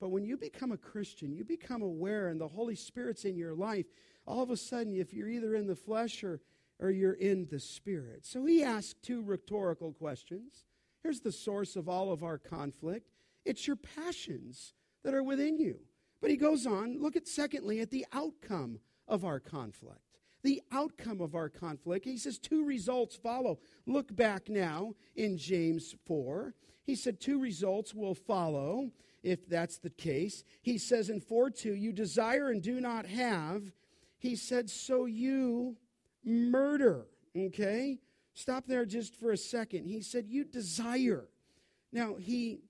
[0.00, 3.54] But when you become a Christian, you become aware and the Holy Spirit's in your
[3.54, 3.86] life,
[4.26, 6.40] all of a sudden, if you're either in the flesh or,
[6.80, 8.26] or you're in the Spirit.
[8.26, 10.64] So he asked two rhetorical questions.
[11.02, 13.08] Here's the source of all of our conflict
[13.44, 15.78] it's your passions that are within you.
[16.20, 20.00] But he goes on, look at secondly at the outcome of our conflict.
[20.42, 22.04] The outcome of our conflict.
[22.04, 23.60] He says two results follow.
[23.86, 26.54] Look back now in James 4.
[26.84, 28.90] He said two results will follow
[29.22, 30.44] if that's the case.
[30.62, 33.72] He says in 4 2, you desire and do not have.
[34.18, 35.76] He said, so you
[36.24, 37.06] murder.
[37.36, 37.98] Okay?
[38.34, 39.86] Stop there just for a second.
[39.86, 41.28] He said, you desire.
[41.92, 42.60] Now, he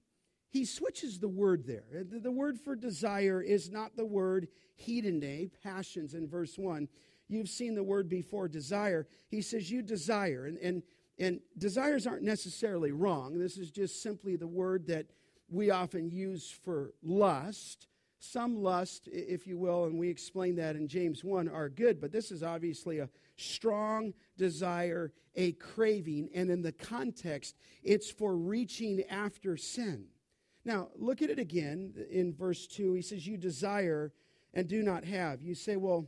[0.57, 1.85] he switches the word there.
[1.95, 4.49] Uh, the, the word for desire is not the word
[4.81, 6.89] hedone, passions in verse 1.
[7.29, 9.07] You've seen the word before, desire.
[9.29, 10.47] He says, You desire.
[10.47, 10.83] And, and,
[11.19, 13.39] and desires aren't necessarily wrong.
[13.39, 15.07] This is just simply the word that
[15.51, 17.89] we often use for lust.
[18.33, 22.13] Some lust, if you will, and we explain that in James 1, are good, but
[22.13, 29.03] this is obviously a strong desire, a craving, and in the context, it's for reaching
[29.11, 30.07] after sin.
[30.65, 32.95] Now, look at it again in verse 2.
[32.95, 34.13] He says, You desire
[34.53, 35.43] and do not have.
[35.43, 36.07] You say, Well,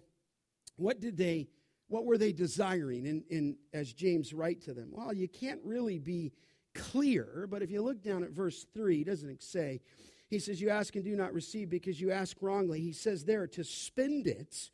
[0.76, 1.48] what did they
[1.88, 4.90] what were they desiring in, in as James write to them?
[4.92, 6.32] Well, you can't really be
[6.74, 9.80] clear, but if you look down at verse 3, doesn't it say,
[10.28, 12.80] he says, You ask and do not receive because you ask wrongly.
[12.80, 14.70] He says there to spend it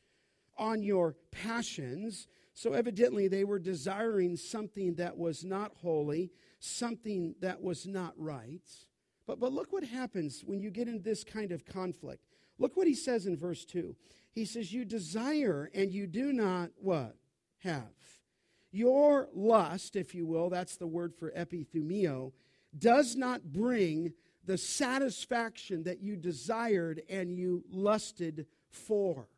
[0.59, 2.29] on your passions.
[2.53, 8.63] So evidently they were desiring something that was not holy, something that was not right.
[9.27, 12.25] But, but look what happens when you get into this kind of conflict.
[12.59, 13.97] Look what he says in verse 2.
[14.33, 17.17] He says, You desire and you do not what?
[17.59, 17.93] Have.
[18.73, 22.33] Your lust, if you will, that's the word for epithumio,
[22.77, 24.13] does not bring
[24.47, 29.29] the satisfaction that you desired and you lusted for.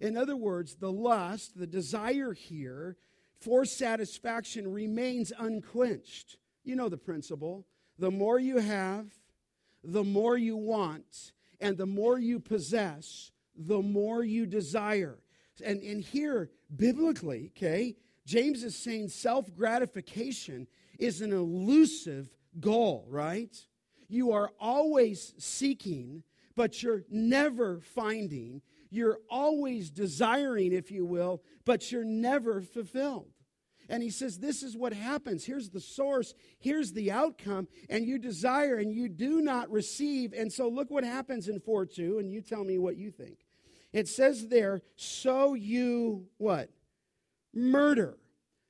[0.00, 2.96] In other words, the lust, the desire here
[3.40, 6.36] for satisfaction remains unquenched.
[6.64, 7.66] You know the principle.
[7.98, 9.06] The more you have,
[9.82, 15.18] the more you want, and the more you possess, the more you desire.
[15.64, 20.66] And, and here, biblically, okay, James is saying self gratification
[20.98, 22.28] is an elusive
[22.60, 23.56] goal, right?
[24.08, 26.22] You are always seeking,
[26.54, 28.62] but you're never finding.
[28.90, 33.30] You're always desiring, if you will, but you're never fulfilled.
[33.88, 35.44] And he says, This is what happens.
[35.44, 40.32] Here's the source, here's the outcome, and you desire and you do not receive.
[40.32, 43.38] And so look what happens in 4 2, and you tell me what you think.
[43.92, 46.70] It says there, So you what?
[47.56, 48.18] murder.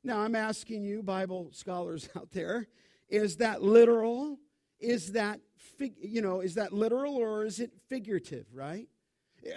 [0.04, 2.68] Now, I'm asking you, Bible scholars out there,
[3.08, 4.38] is that literal?
[4.80, 8.88] Is that, fig- you know, is that literal or is it figurative, right?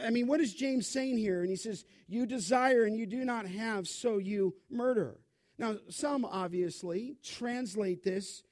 [0.04, 1.42] I mean, what is James saying here?
[1.42, 5.20] And he says, You desire and you do not have, so you murder.
[5.58, 8.44] Now, some obviously translate this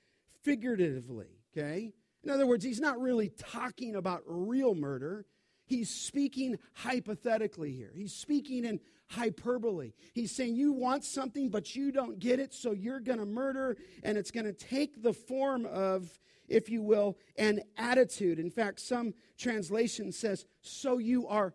[0.43, 1.93] figuratively, okay?
[2.23, 5.25] In other words, he's not really talking about real murder.
[5.67, 7.91] He's speaking hypothetically here.
[7.93, 9.93] He's speaking in hyperbole.
[10.13, 13.77] He's saying you want something, but you don't get it, so you're going to murder,
[14.03, 16.09] and it's going to take the form of,
[16.47, 18.39] if you will, an attitude.
[18.39, 21.53] In fact, some translation says, so you are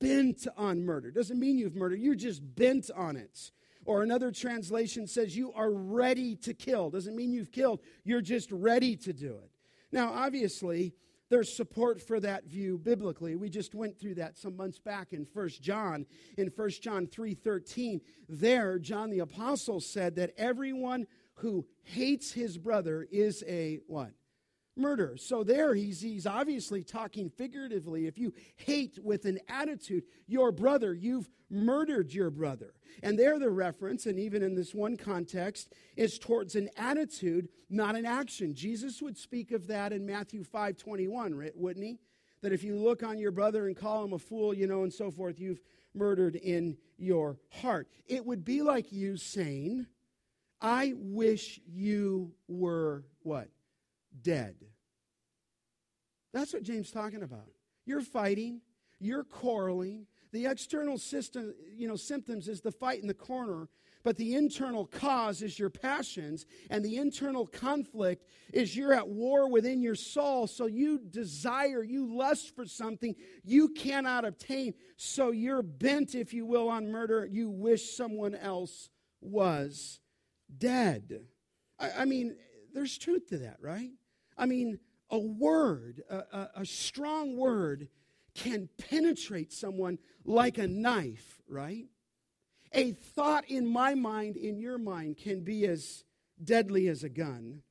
[0.00, 1.10] bent on murder.
[1.10, 3.50] Doesn't mean you've murdered, you're just bent on it.
[3.84, 6.90] Or another translation says you are ready to kill.
[6.90, 9.50] Doesn't mean you've killed, you're just ready to do it.
[9.90, 10.94] Now, obviously,
[11.30, 13.36] there's support for that view biblically.
[13.36, 16.06] We just went through that some months back in 1 John.
[16.36, 23.06] In 1 John 3:13, there John the apostle said that everyone who hates his brother
[23.10, 24.12] is a what?
[24.78, 25.16] Murder.
[25.18, 28.06] So there he's, he's obviously talking figuratively.
[28.06, 32.74] If you hate with an attitude your brother, you've murdered your brother.
[33.02, 37.96] And there the reference, and even in this one context, is towards an attitude, not
[37.96, 38.54] an action.
[38.54, 41.98] Jesus would speak of that in Matthew 5 21, wouldn't he?
[42.42, 44.92] That if you look on your brother and call him a fool, you know, and
[44.92, 45.60] so forth, you've
[45.94, 47.88] murdered in your heart.
[48.06, 49.86] It would be like you saying,
[50.60, 53.48] I wish you were what?
[54.22, 54.56] Dead.
[56.32, 57.50] That's what James talking about.
[57.86, 58.60] You're fighting,
[59.00, 60.06] you're quarreling.
[60.32, 63.68] The external system, you know, symptoms is the fight in the corner,
[64.04, 69.50] but the internal cause is your passions, and the internal conflict is you're at war
[69.50, 70.46] within your soul.
[70.46, 74.74] So you desire, you lust for something you cannot obtain.
[74.96, 77.26] So you're bent, if you will, on murder.
[77.26, 78.90] You wish someone else
[79.22, 79.98] was
[80.56, 81.22] dead.
[81.78, 82.36] I, I mean,
[82.74, 83.90] there's truth to that, right?
[84.38, 84.78] I mean,
[85.10, 87.88] a word, a, a, a strong word,
[88.34, 91.86] can penetrate someone like a knife, right?
[92.72, 96.04] A thought in my mind, in your mind, can be as
[96.42, 97.62] deadly as a gun.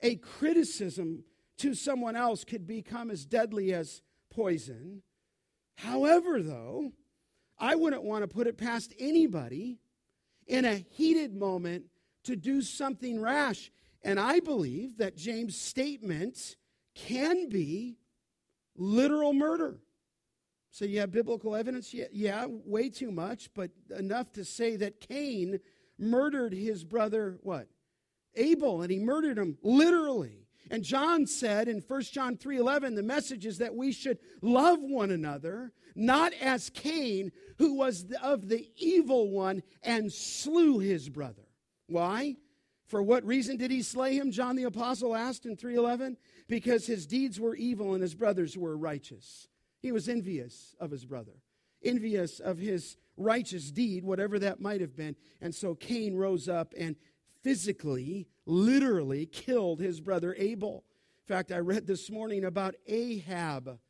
[0.00, 1.24] A criticism
[1.58, 5.02] to someone else could become as deadly as poison.
[5.76, 6.92] However, though,
[7.58, 9.78] I wouldn't want to put it past anybody
[10.46, 11.84] in a heated moment
[12.24, 13.70] to do something rash.
[14.04, 16.56] And I believe that James' statement
[16.94, 17.98] can be
[18.76, 19.78] literal murder.
[20.70, 21.92] So you have biblical evidence?
[21.92, 25.60] Yeah, yeah, way too much, but enough to say that Cain
[25.98, 27.68] murdered his brother, what?
[28.34, 30.46] Abel, and he murdered him literally.
[30.70, 35.10] And John said in 1 John 3:11 the message is that we should love one
[35.10, 41.46] another, not as Cain, who was of the evil one and slew his brother.
[41.88, 42.36] Why?
[42.92, 44.30] For what reason did he slay him?
[44.30, 48.76] John the apostle asked in 3:11, because his deeds were evil and his brothers were
[48.76, 49.48] righteous.
[49.80, 51.40] He was envious of his brother,
[51.82, 55.16] envious of his righteous deed, whatever that might have been.
[55.40, 56.96] And so Cain rose up and
[57.40, 60.84] physically, literally killed his brother Abel.
[61.22, 63.80] In fact, I read this morning about Ahab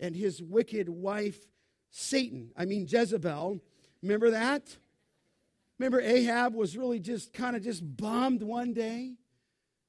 [0.00, 1.46] and his wicked wife,
[1.90, 2.50] Satan.
[2.56, 3.60] I mean, Jezebel.
[4.02, 4.78] Remember that?
[5.78, 9.14] Remember, Ahab was really just kind of just bombed one day.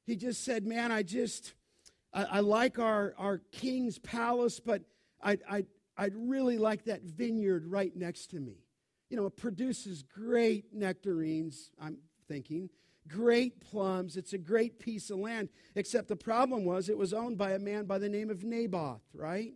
[0.06, 1.54] He just said, Man, I just,
[2.14, 4.84] I, I like our, our king's palace, but
[5.22, 5.68] I'd, I'd,
[5.98, 8.58] I'd really like that vineyard right next to me.
[9.10, 12.70] You know, it produces great nectarines, I'm thinking,
[13.08, 14.16] great plums.
[14.16, 17.60] It's a great piece of land, except the problem was it was owned by a
[17.60, 19.54] man by the name of Naboth, right?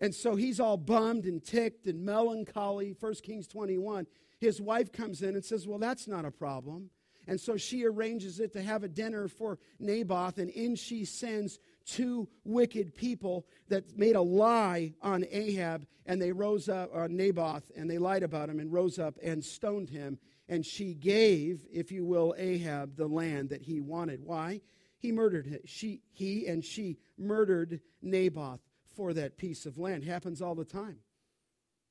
[0.00, 2.96] And so he's all bummed and ticked and melancholy.
[2.98, 4.06] 1 Kings 21.
[4.40, 6.90] His wife comes in and says, Well, that's not a problem.
[7.26, 11.58] And so she arranges it to have a dinner for Naboth, and in she sends
[11.84, 17.70] two wicked people that made a lie on Ahab, and they rose up on Naboth,
[17.76, 20.18] and they lied about him, and rose up and stoned him.
[20.48, 24.24] And she gave, if you will, Ahab the land that he wanted.
[24.24, 24.62] Why?
[24.98, 25.60] He murdered him.
[25.66, 28.60] She, he and she murdered Naboth
[28.96, 30.04] for that piece of land.
[30.04, 30.98] Happens all the time.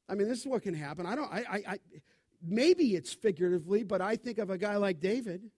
[0.09, 1.05] I mean, this is what can happen.
[1.05, 1.31] I don't.
[1.31, 1.43] I.
[1.49, 1.79] I, I
[2.41, 5.49] maybe it's figuratively, but I think of a guy like David,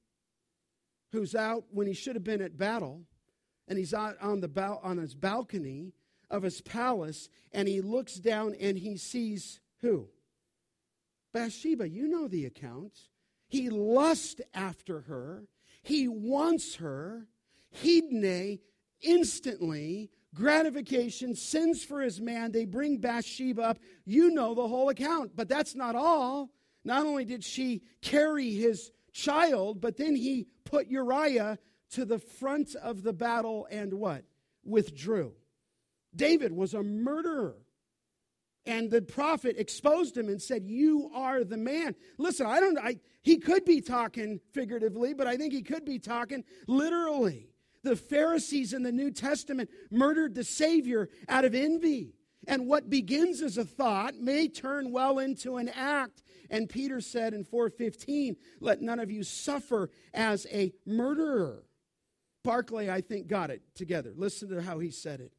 [1.11, 3.01] who's out when he should have been at battle,
[3.67, 5.93] and he's out on, the on his balcony
[6.29, 10.07] of his palace, and he looks down and he sees who?
[11.33, 11.87] Bathsheba.
[11.89, 12.93] You know the account.
[13.47, 15.43] He lusts after her.
[15.83, 17.27] He wants her.
[17.83, 18.59] Hedone,
[19.01, 22.51] instantly, gratification, sends for his man.
[22.51, 23.79] They bring Bathsheba up.
[24.05, 25.35] You know the whole account.
[25.35, 26.49] But that's not all.
[26.83, 31.59] Not only did she carry his child, but then he put Uriah
[31.91, 34.23] to the front of the battle and what?
[34.63, 35.33] Withdrew.
[36.15, 37.57] David was a murderer.
[38.65, 41.95] And the prophet exposed him and said, You are the man.
[42.17, 42.77] Listen, I don't,
[43.23, 47.49] he could be talking figuratively, but I think he could be talking literally.
[47.83, 52.13] The Pharisees in the New Testament murdered the Savior out of envy.
[52.47, 56.23] And what begins as a thought may turn well into an act.
[56.51, 61.65] And Peter said in 4:15, "Let none of you suffer as a murderer."
[62.43, 64.13] Barclay, I think, got it together.
[64.15, 65.31] Listen to how he said it.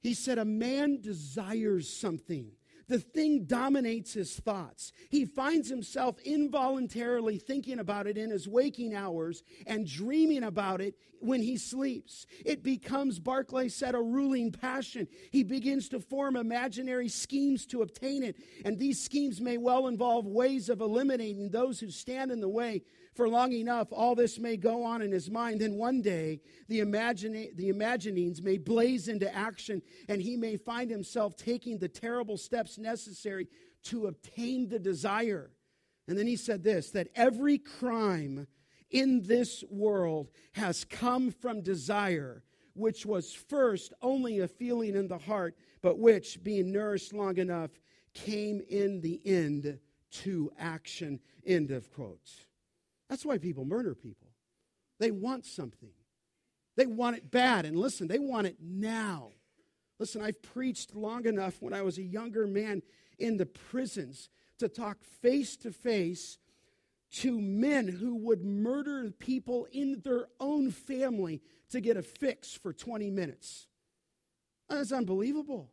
[0.00, 2.52] He said, A man desires something.
[2.88, 4.92] The thing dominates his thoughts.
[5.10, 10.94] He finds himself involuntarily thinking about it in his waking hours and dreaming about it
[11.20, 12.26] when he sleeps.
[12.44, 15.08] It becomes, Barclay said, a ruling passion.
[15.30, 18.36] He begins to form imaginary schemes to obtain it.
[18.64, 22.82] And these schemes may well involve ways of eliminating those who stand in the way
[23.14, 25.60] for long enough, all this may go on in his mind.
[25.60, 30.90] Then one day, the, imagine, the imaginings may blaze into action, and he may find
[30.90, 33.48] himself taking the terrible steps necessary
[33.84, 35.50] to obtain the desire.
[36.08, 38.46] And then he said this that every crime
[38.90, 42.42] in this world has come from desire,
[42.74, 47.70] which was first only a feeling in the heart, but which, being nourished long enough,
[48.14, 49.78] came in the end
[50.10, 51.20] to action.
[51.46, 52.46] End of quotes.
[53.08, 54.28] That's why people murder people.
[55.00, 55.90] They want something,
[56.76, 57.66] they want it bad.
[57.66, 59.30] And listen, they want it now.
[59.98, 62.82] Listen, I've preached long enough when I was a younger man
[63.18, 64.28] in the prisons
[64.58, 66.38] to talk face to face
[67.12, 71.40] to men who would murder people in their own family
[71.70, 73.68] to get a fix for 20 minutes.
[74.68, 75.70] That's unbelievable.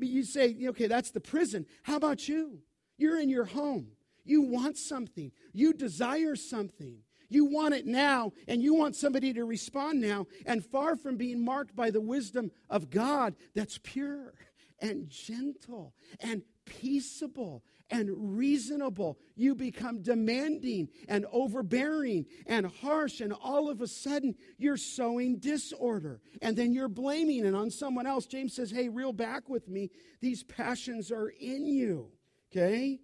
[0.00, 1.66] You say, okay, that's the prison.
[1.82, 2.60] How about you?
[2.96, 3.88] You're in your home.
[4.24, 5.32] You want something.
[5.52, 7.03] You desire something.
[7.28, 10.26] You want it now, and you want somebody to respond now.
[10.46, 14.34] And far from being marked by the wisdom of God that's pure
[14.80, 19.18] and gentle and peaceable and reasonable.
[19.36, 26.20] You become demanding and overbearing and harsh, and all of a sudden you're sowing disorder.
[26.42, 28.26] And then you're blaming it on someone else.
[28.26, 29.90] James says, Hey, reel back with me.
[30.20, 32.10] These passions are in you.
[32.52, 33.00] Okay?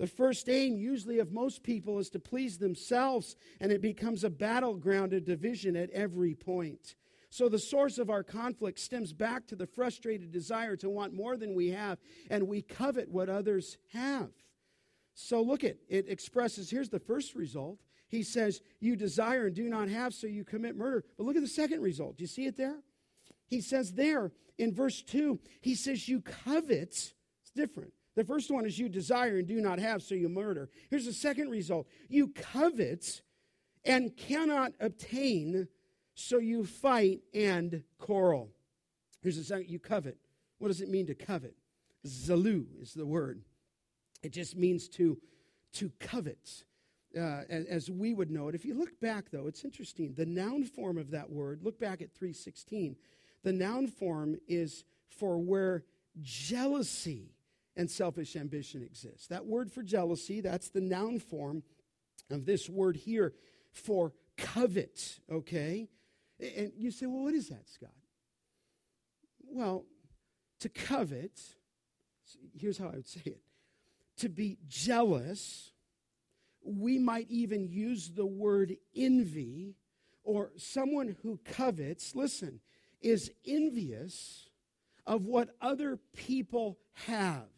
[0.00, 4.30] The first aim, usually, of most people is to please themselves, and it becomes a
[4.30, 6.94] battleground of division at every point.
[7.28, 11.36] So the source of our conflict stems back to the frustrated desire to want more
[11.36, 11.98] than we have,
[12.30, 14.30] and we covet what others have.
[15.12, 17.78] So look at it expresses here's the first result.
[18.08, 21.04] He says, You desire and do not have, so you commit murder.
[21.18, 22.16] But look at the second result.
[22.16, 22.78] Do you see it there?
[23.48, 27.12] He says there in verse 2, he says, You covet.
[27.42, 27.92] It's different.
[28.20, 30.68] The first one is you desire and do not have, so you murder.
[30.90, 33.22] Here's the second result you covet
[33.82, 35.68] and cannot obtain,
[36.14, 38.50] so you fight and quarrel.
[39.22, 40.18] Here's the second you covet.
[40.58, 41.54] What does it mean to covet?
[42.06, 43.40] Zalu is the word.
[44.22, 45.16] It just means to,
[45.72, 46.64] to covet,
[47.16, 48.54] uh, as, as we would know it.
[48.54, 50.12] If you look back, though, it's interesting.
[50.12, 52.96] The noun form of that word, look back at 316.
[53.44, 55.84] The noun form is for where
[56.20, 57.30] jealousy
[57.80, 59.26] and selfish ambition exists.
[59.28, 61.62] That word for jealousy, that's the noun form
[62.30, 63.32] of this word here
[63.72, 65.88] for covet, okay?
[66.38, 67.94] And you say, well, what is that, Scott?
[69.46, 69.86] Well,
[70.58, 71.40] to covet,
[72.54, 73.40] here's how I would say it
[74.18, 75.72] to be jealous,
[76.62, 79.76] we might even use the word envy,
[80.22, 82.60] or someone who covets, listen,
[83.00, 84.50] is envious
[85.06, 86.76] of what other people
[87.06, 87.48] have.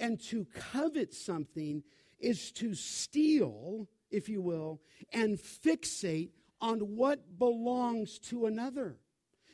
[0.00, 1.84] And to covet something
[2.18, 4.80] is to steal, if you will,
[5.12, 6.30] and fixate
[6.60, 8.98] on what belongs to another.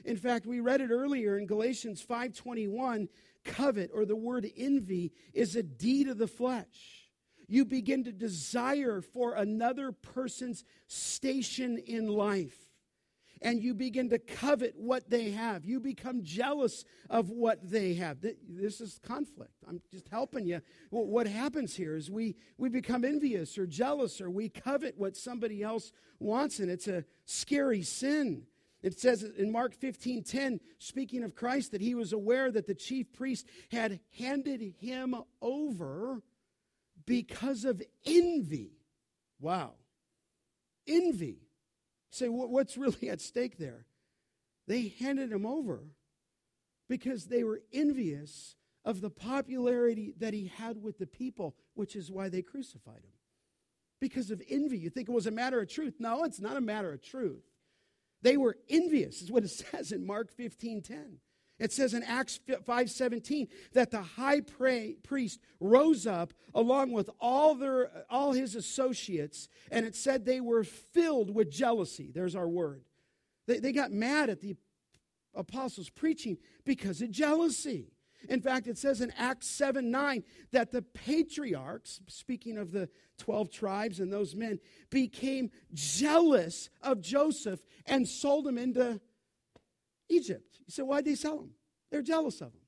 [0.04, 3.08] In fact, we read it earlier in Galatians 5:21,
[3.44, 7.10] covet or the word envy is a deed of the flesh.
[7.48, 12.65] You begin to desire for another person's station in life
[13.42, 15.64] and you begin to covet what they have.
[15.64, 18.18] You become jealous of what they have.
[18.20, 19.52] This is conflict.
[19.68, 20.60] I'm just helping you.
[20.90, 25.62] What happens here is we, we become envious or jealous or we covet what somebody
[25.62, 28.44] else wants, and it's a scary sin.
[28.82, 32.74] It says in Mark 15 10, speaking of Christ, that he was aware that the
[32.74, 36.22] chief priest had handed him over
[37.04, 38.72] because of envy.
[39.40, 39.74] Wow.
[40.86, 41.45] Envy
[42.16, 43.86] say, what's really at stake there?
[44.66, 45.84] They handed him over
[46.88, 52.10] because they were envious of the popularity that he had with the people, which is
[52.10, 53.12] why they crucified him.
[54.00, 54.78] Because of envy.
[54.78, 55.94] You think it was a matter of truth.
[55.98, 57.42] No, it's not a matter of truth.
[58.22, 61.18] They were envious, is what it says in Mark 15 10.
[61.58, 68.04] It says in Acts 5:17 that the high priest rose up along with all their
[68.10, 72.10] all his associates and it said they were filled with jealousy.
[72.12, 72.84] There's our word.
[73.46, 74.56] They, they got mad at the
[75.34, 77.92] apostles preaching because of jealousy.
[78.28, 82.88] In fact, it says in Acts 7 9 that the patriarchs, speaking of the
[83.18, 84.58] 12 tribes and those men,
[84.90, 89.00] became jealous of Joseph and sold him into
[90.08, 90.58] Egypt.
[90.66, 91.50] You say, why'd they sell him?
[91.90, 92.60] They're jealous of him.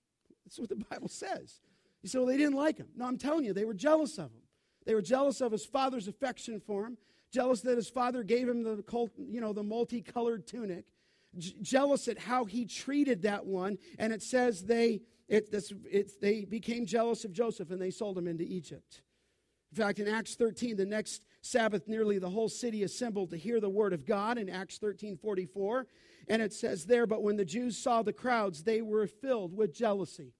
[0.44, 1.60] That's what the Bible says.
[2.02, 2.88] You say, well, they didn't like him.
[2.96, 4.42] No, I'm telling you, they were jealous of him.
[4.86, 6.96] They were jealous of his father's affection for him,
[7.32, 10.86] jealous that his father gave him the, cult, you know, the multicolored tunic,
[11.36, 13.78] jealous at how he treated that one.
[13.98, 18.16] And it says they, it, this, it, they became jealous of Joseph and they sold
[18.16, 19.02] him into Egypt.
[19.72, 23.60] In fact, in Acts 13, the next Sabbath, nearly the whole city assembled to hear
[23.60, 25.86] the word of God in Acts 13 44.
[26.28, 29.74] And it says there, but when the Jews saw the crowds, they were filled with
[29.74, 30.34] jealousy.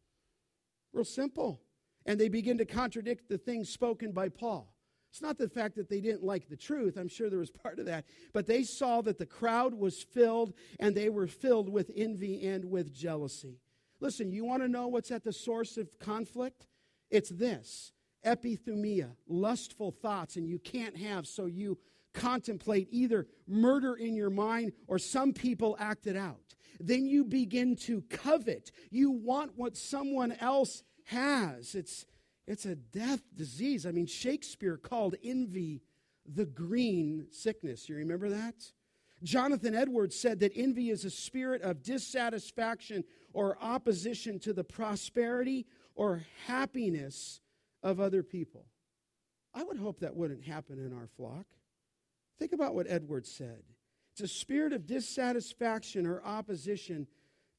[0.93, 1.61] Real simple.
[2.05, 4.73] And they begin to contradict the things spoken by Paul.
[5.11, 7.79] It's not the fact that they didn't like the truth, I'm sure there was part
[7.79, 11.91] of that, but they saw that the crowd was filled and they were filled with
[11.97, 13.59] envy and with jealousy.
[14.01, 16.67] Listen, you want to know what's at the source of conflict?
[17.11, 17.93] It's this
[18.25, 21.79] epithumia, lustful thoughts, and you can't have, so you
[22.19, 26.55] contemplate either murder in your mind or some people act it out.
[26.81, 28.71] Then you begin to covet.
[28.91, 31.75] You want what someone else has.
[31.75, 32.07] It's,
[32.47, 33.87] it's a death disease.
[33.87, 35.83] I mean, Shakespeare called envy
[36.27, 37.89] the green sickness.
[37.89, 38.55] You remember that?
[39.25, 45.67] Jonathan Edwards said that envy is a spirit of dissatisfaction or opposition to the prosperity
[45.95, 47.41] or happiness
[47.83, 48.67] of other people.
[49.55, 51.47] I would hope that wouldn't happen in our flock.
[52.39, 53.63] Think about what Edwards said.
[54.13, 57.07] It's a spirit of dissatisfaction or opposition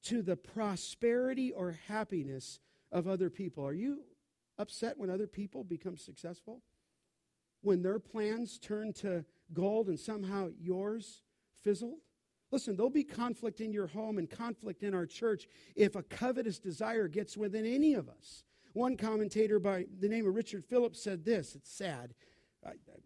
[0.03, 2.59] to the prosperity or happiness
[2.91, 3.65] of other people.
[3.65, 3.99] Are you
[4.57, 6.61] upset when other people become successful?
[7.61, 11.23] When their plans turn to gold and somehow yours
[11.61, 11.99] fizzled?
[12.51, 16.57] Listen, there'll be conflict in your home and conflict in our church if a covetous
[16.59, 18.43] desire gets within any of us.
[18.73, 22.13] One commentator by the name of Richard Phillips said this it's sad.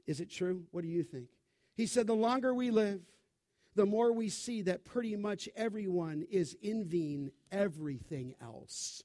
[0.07, 0.63] Is it true?
[0.71, 1.27] What do you think?
[1.75, 3.01] He said, The longer we live,
[3.75, 9.03] the more we see that pretty much everyone is envying everything else.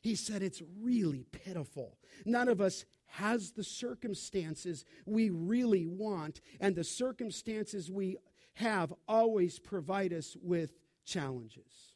[0.00, 1.98] He said, It's really pitiful.
[2.24, 8.16] None of us has the circumstances we really want, and the circumstances we
[8.54, 10.72] have always provide us with
[11.04, 11.89] challenges.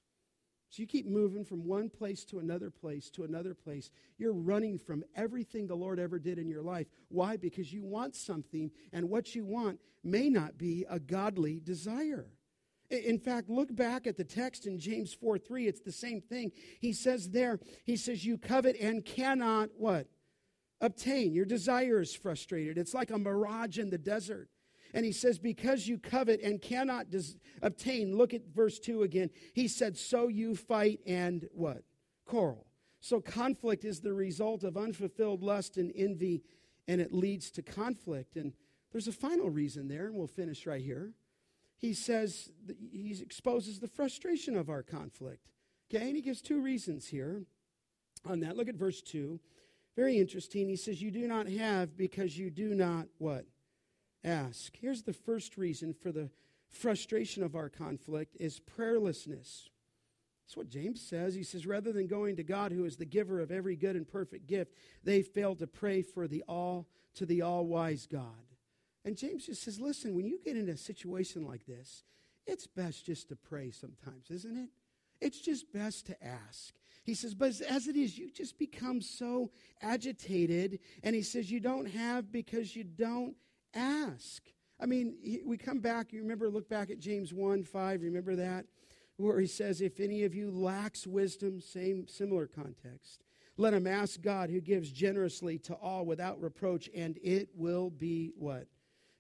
[0.74, 3.92] So you keep moving from one place to another place to another place.
[4.18, 6.88] You're running from everything the Lord ever did in your life.
[7.10, 7.36] Why?
[7.36, 12.26] Because you want something, and what you want may not be a godly desire.
[12.90, 15.68] In fact, look back at the text in James 4 3.
[15.68, 16.50] It's the same thing.
[16.80, 20.08] He says there, he says, You covet and cannot what?
[20.80, 21.34] Obtain.
[21.34, 22.78] Your desire is frustrated.
[22.78, 24.48] It's like a mirage in the desert.
[24.94, 27.06] And he says, Because you covet and cannot
[27.60, 29.28] obtain, look at verse 2 again.
[29.52, 31.82] He said, So you fight and what?
[32.24, 32.66] Quarrel.
[33.00, 36.42] So conflict is the result of unfulfilled lust and envy,
[36.88, 38.36] and it leads to conflict.
[38.36, 38.54] And
[38.92, 41.12] there's a final reason there, and we'll finish right here.
[41.76, 42.50] He says,
[42.92, 45.50] he exposes the frustration of our conflict.
[45.92, 47.42] Okay, and he gives two reasons here
[48.24, 48.56] on that.
[48.56, 49.38] Look at verse 2.
[49.96, 50.68] Very interesting.
[50.68, 53.44] He says, You do not have because you do not what?
[54.24, 54.76] Ask.
[54.80, 56.30] Here's the first reason for the
[56.68, 59.68] frustration of our conflict is prayerlessness.
[60.44, 61.34] That's what James says.
[61.34, 64.06] He says, rather than going to God, who is the giver of every good and
[64.06, 68.24] perfect gift, they failed to pray for the all to the all-wise God.
[69.04, 72.04] And James just says, listen, when you get in a situation like this,
[72.46, 74.68] it's best just to pray sometimes, isn't it?
[75.20, 76.74] It's just best to ask.
[77.04, 79.50] He says, but as it is, you just become so
[79.80, 80.80] agitated.
[81.02, 83.36] And he says, you don't have because you don't
[83.74, 84.42] ask.
[84.80, 88.66] I mean, we come back, you remember, look back at James 1 5, remember that?
[89.16, 93.22] Where he says, If any of you lacks wisdom, same similar context,
[93.56, 98.32] let him ask God who gives generously to all without reproach, and it will be
[98.36, 98.66] what?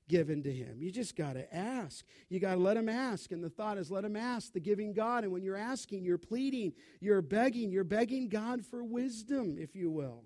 [0.08, 0.82] Given to him.
[0.82, 2.04] You just got to ask.
[2.28, 3.32] You got to let him ask.
[3.32, 5.24] And the thought is, let him ask the giving God.
[5.24, 9.90] And when you're asking, you're pleading, you're begging, you're begging God for wisdom, if you
[9.90, 10.24] will.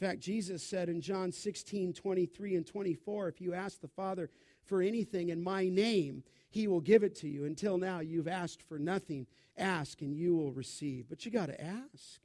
[0.00, 4.30] In fact, Jesus said in John 16, 23 and 24, if you ask the Father
[4.64, 7.44] for anything in my name, he will give it to you.
[7.44, 9.26] Until now, you've asked for nothing.
[9.56, 11.06] Ask and you will receive.
[11.08, 12.20] But you got to ask.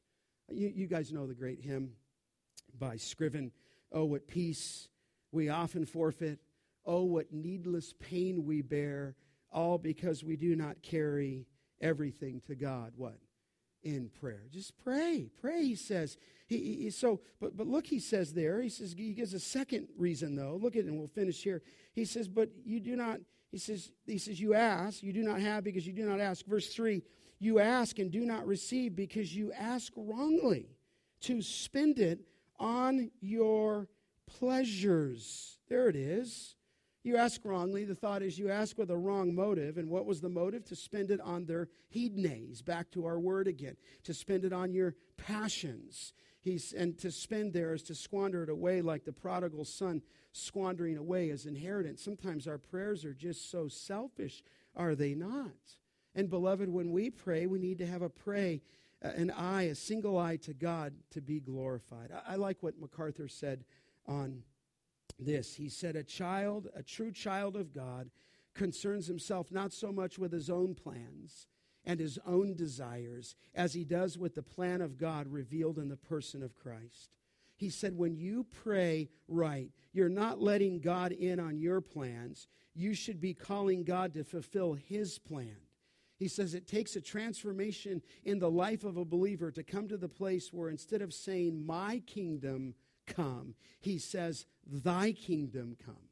[0.49, 1.91] You, you guys know the great hymn
[2.79, 3.51] by Scriven
[3.91, 4.87] Oh, what peace
[5.31, 6.39] we often forfeit.
[6.85, 9.15] Oh, what needless pain we bear,
[9.51, 11.47] all because we do not carry
[11.81, 12.93] everything to God.
[12.95, 13.17] What?
[13.83, 14.43] In prayer.
[14.51, 15.29] Just pray.
[15.41, 16.17] Pray, he says.
[16.49, 19.87] He, he, so, but, but look, he says there, he says, he gives a second
[19.95, 20.59] reason though.
[20.59, 21.61] Look at it and we'll finish here.
[21.93, 23.19] He says, but you do not,
[23.51, 26.43] he says, he says, you ask, you do not have because you do not ask.
[26.47, 27.03] Verse 3,
[27.37, 30.69] you ask and do not receive because you ask wrongly
[31.21, 32.21] to spend it
[32.57, 33.87] on your
[34.25, 35.59] pleasures.
[35.69, 36.55] There it is.
[37.03, 37.85] You ask wrongly.
[37.85, 39.77] The thought is you ask with a wrong motive.
[39.77, 40.65] And what was the motive?
[40.65, 42.65] To spend it on their hednes.
[42.65, 43.77] Back to our word again.
[44.03, 46.13] To spend it on your passions.
[46.41, 50.97] He's, and to spend there is to squander it away like the prodigal son squandering
[50.97, 52.03] away his inheritance.
[52.03, 54.43] Sometimes our prayers are just so selfish,
[54.75, 55.75] are they not?
[56.15, 58.61] And beloved, when we pray, we need to have a pray,
[59.03, 62.11] uh, an eye, a single eye to God to be glorified.
[62.11, 63.65] I, I like what MacArthur said
[64.07, 64.43] on
[65.19, 65.55] this.
[65.55, 68.09] He said, A child, a true child of God,
[68.53, 71.47] concerns himself not so much with his own plans
[71.89, 75.97] and his own desires as he does with the plan of God revealed in the
[75.97, 77.09] person of Christ.
[77.55, 82.47] He said, When you pray right, you're not letting God in on your plans.
[82.75, 85.57] You should be calling God to fulfill his plan.
[86.15, 89.97] He says it takes a transformation in the life of a believer to come to
[89.97, 92.75] the place where instead of saying, My kingdom
[93.07, 96.08] come, he says, Thy kingdom come.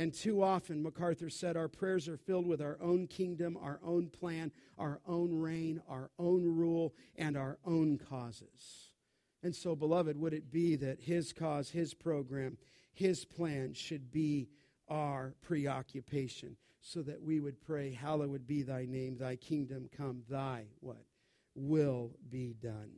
[0.00, 4.08] And too often, MacArthur said, our prayers are filled with our own kingdom, our own
[4.08, 8.92] plan, our own reign, our own rule, and our own causes.
[9.42, 12.56] And so, beloved, would it be that his cause, his program,
[12.94, 14.48] his plan should be
[14.88, 20.64] our preoccupation so that we would pray, Hallowed be thy name, thy kingdom come, thy
[20.80, 21.04] what?
[21.54, 22.92] Will be done.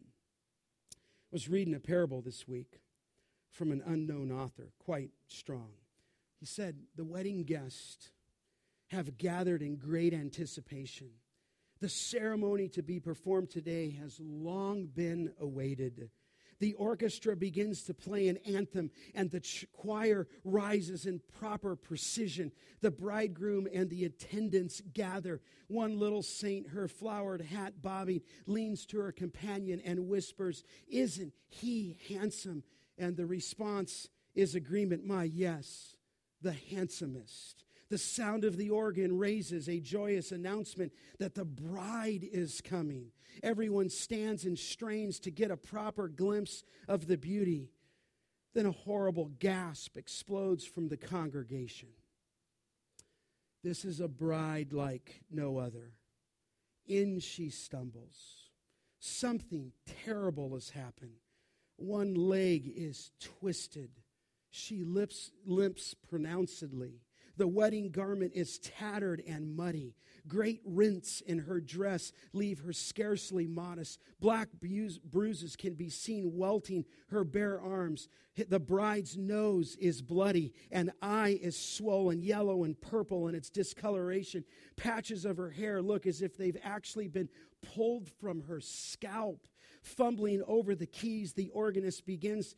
[0.94, 2.78] I was reading a parable this week
[3.50, 5.70] from an unknown author, quite strong.
[6.42, 8.10] He said, The wedding guests
[8.88, 11.10] have gathered in great anticipation.
[11.80, 16.10] The ceremony to be performed today has long been awaited.
[16.58, 22.50] The orchestra begins to play an anthem, and the ch- choir rises in proper precision.
[22.80, 25.40] The bridegroom and the attendants gather.
[25.68, 31.98] One little saint, her flowered hat bobbing, leans to her companion and whispers, Isn't he
[32.08, 32.64] handsome?
[32.98, 35.06] And the response is agreement.
[35.06, 35.94] My, yes,
[36.42, 37.64] the handsomest.
[37.88, 43.12] The sound of the organ raises a joyous announcement that the bride is coming.
[43.42, 47.70] Everyone stands and strains to get a proper glimpse of the beauty.
[48.54, 51.88] Then a horrible gasp explodes from the congregation.
[53.62, 55.92] This is a bride like no other.
[56.86, 58.50] In she stumbles.
[58.98, 59.72] Something
[60.04, 61.20] terrible has happened.
[61.76, 63.90] One leg is twisted.
[64.52, 67.00] She lips, limps pronouncedly.
[67.38, 69.94] The wedding garment is tattered and muddy.
[70.28, 73.98] Great rents in her dress leave her scarcely modest.
[74.20, 78.08] Black bruises can be seen welting her bare arms.
[78.36, 84.44] The bride's nose is bloody, and eye is swollen, yellow and purple in its discoloration.
[84.76, 87.30] Patches of her hair look as if they've actually been
[87.62, 89.46] pulled from her scalp.
[89.82, 92.54] Fumbling over the keys, the organist begins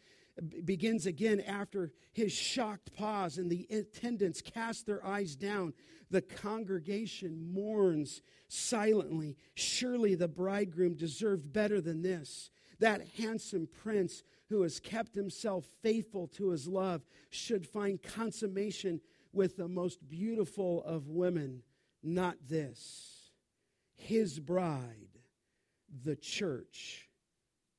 [0.64, 5.74] begins again after his shocked pause, and the attendants cast their eyes down.
[6.11, 9.37] The congregation mourns silently.
[9.55, 12.51] Surely the bridegroom deserved better than this.
[12.80, 19.01] That handsome prince who has kept himself faithful to his love should find consummation
[19.32, 21.62] with the most beautiful of women,
[22.03, 23.30] not this.
[23.95, 25.18] His bride,
[26.05, 27.09] the church,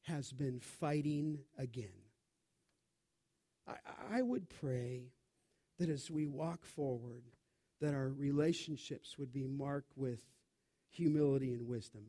[0.03, 2.05] has been fighting again.
[3.68, 3.74] I,
[4.18, 5.11] I would pray
[5.80, 7.24] that as we walk forward,
[7.82, 10.20] that our relationships would be marked with
[10.89, 12.03] humility and wisdom.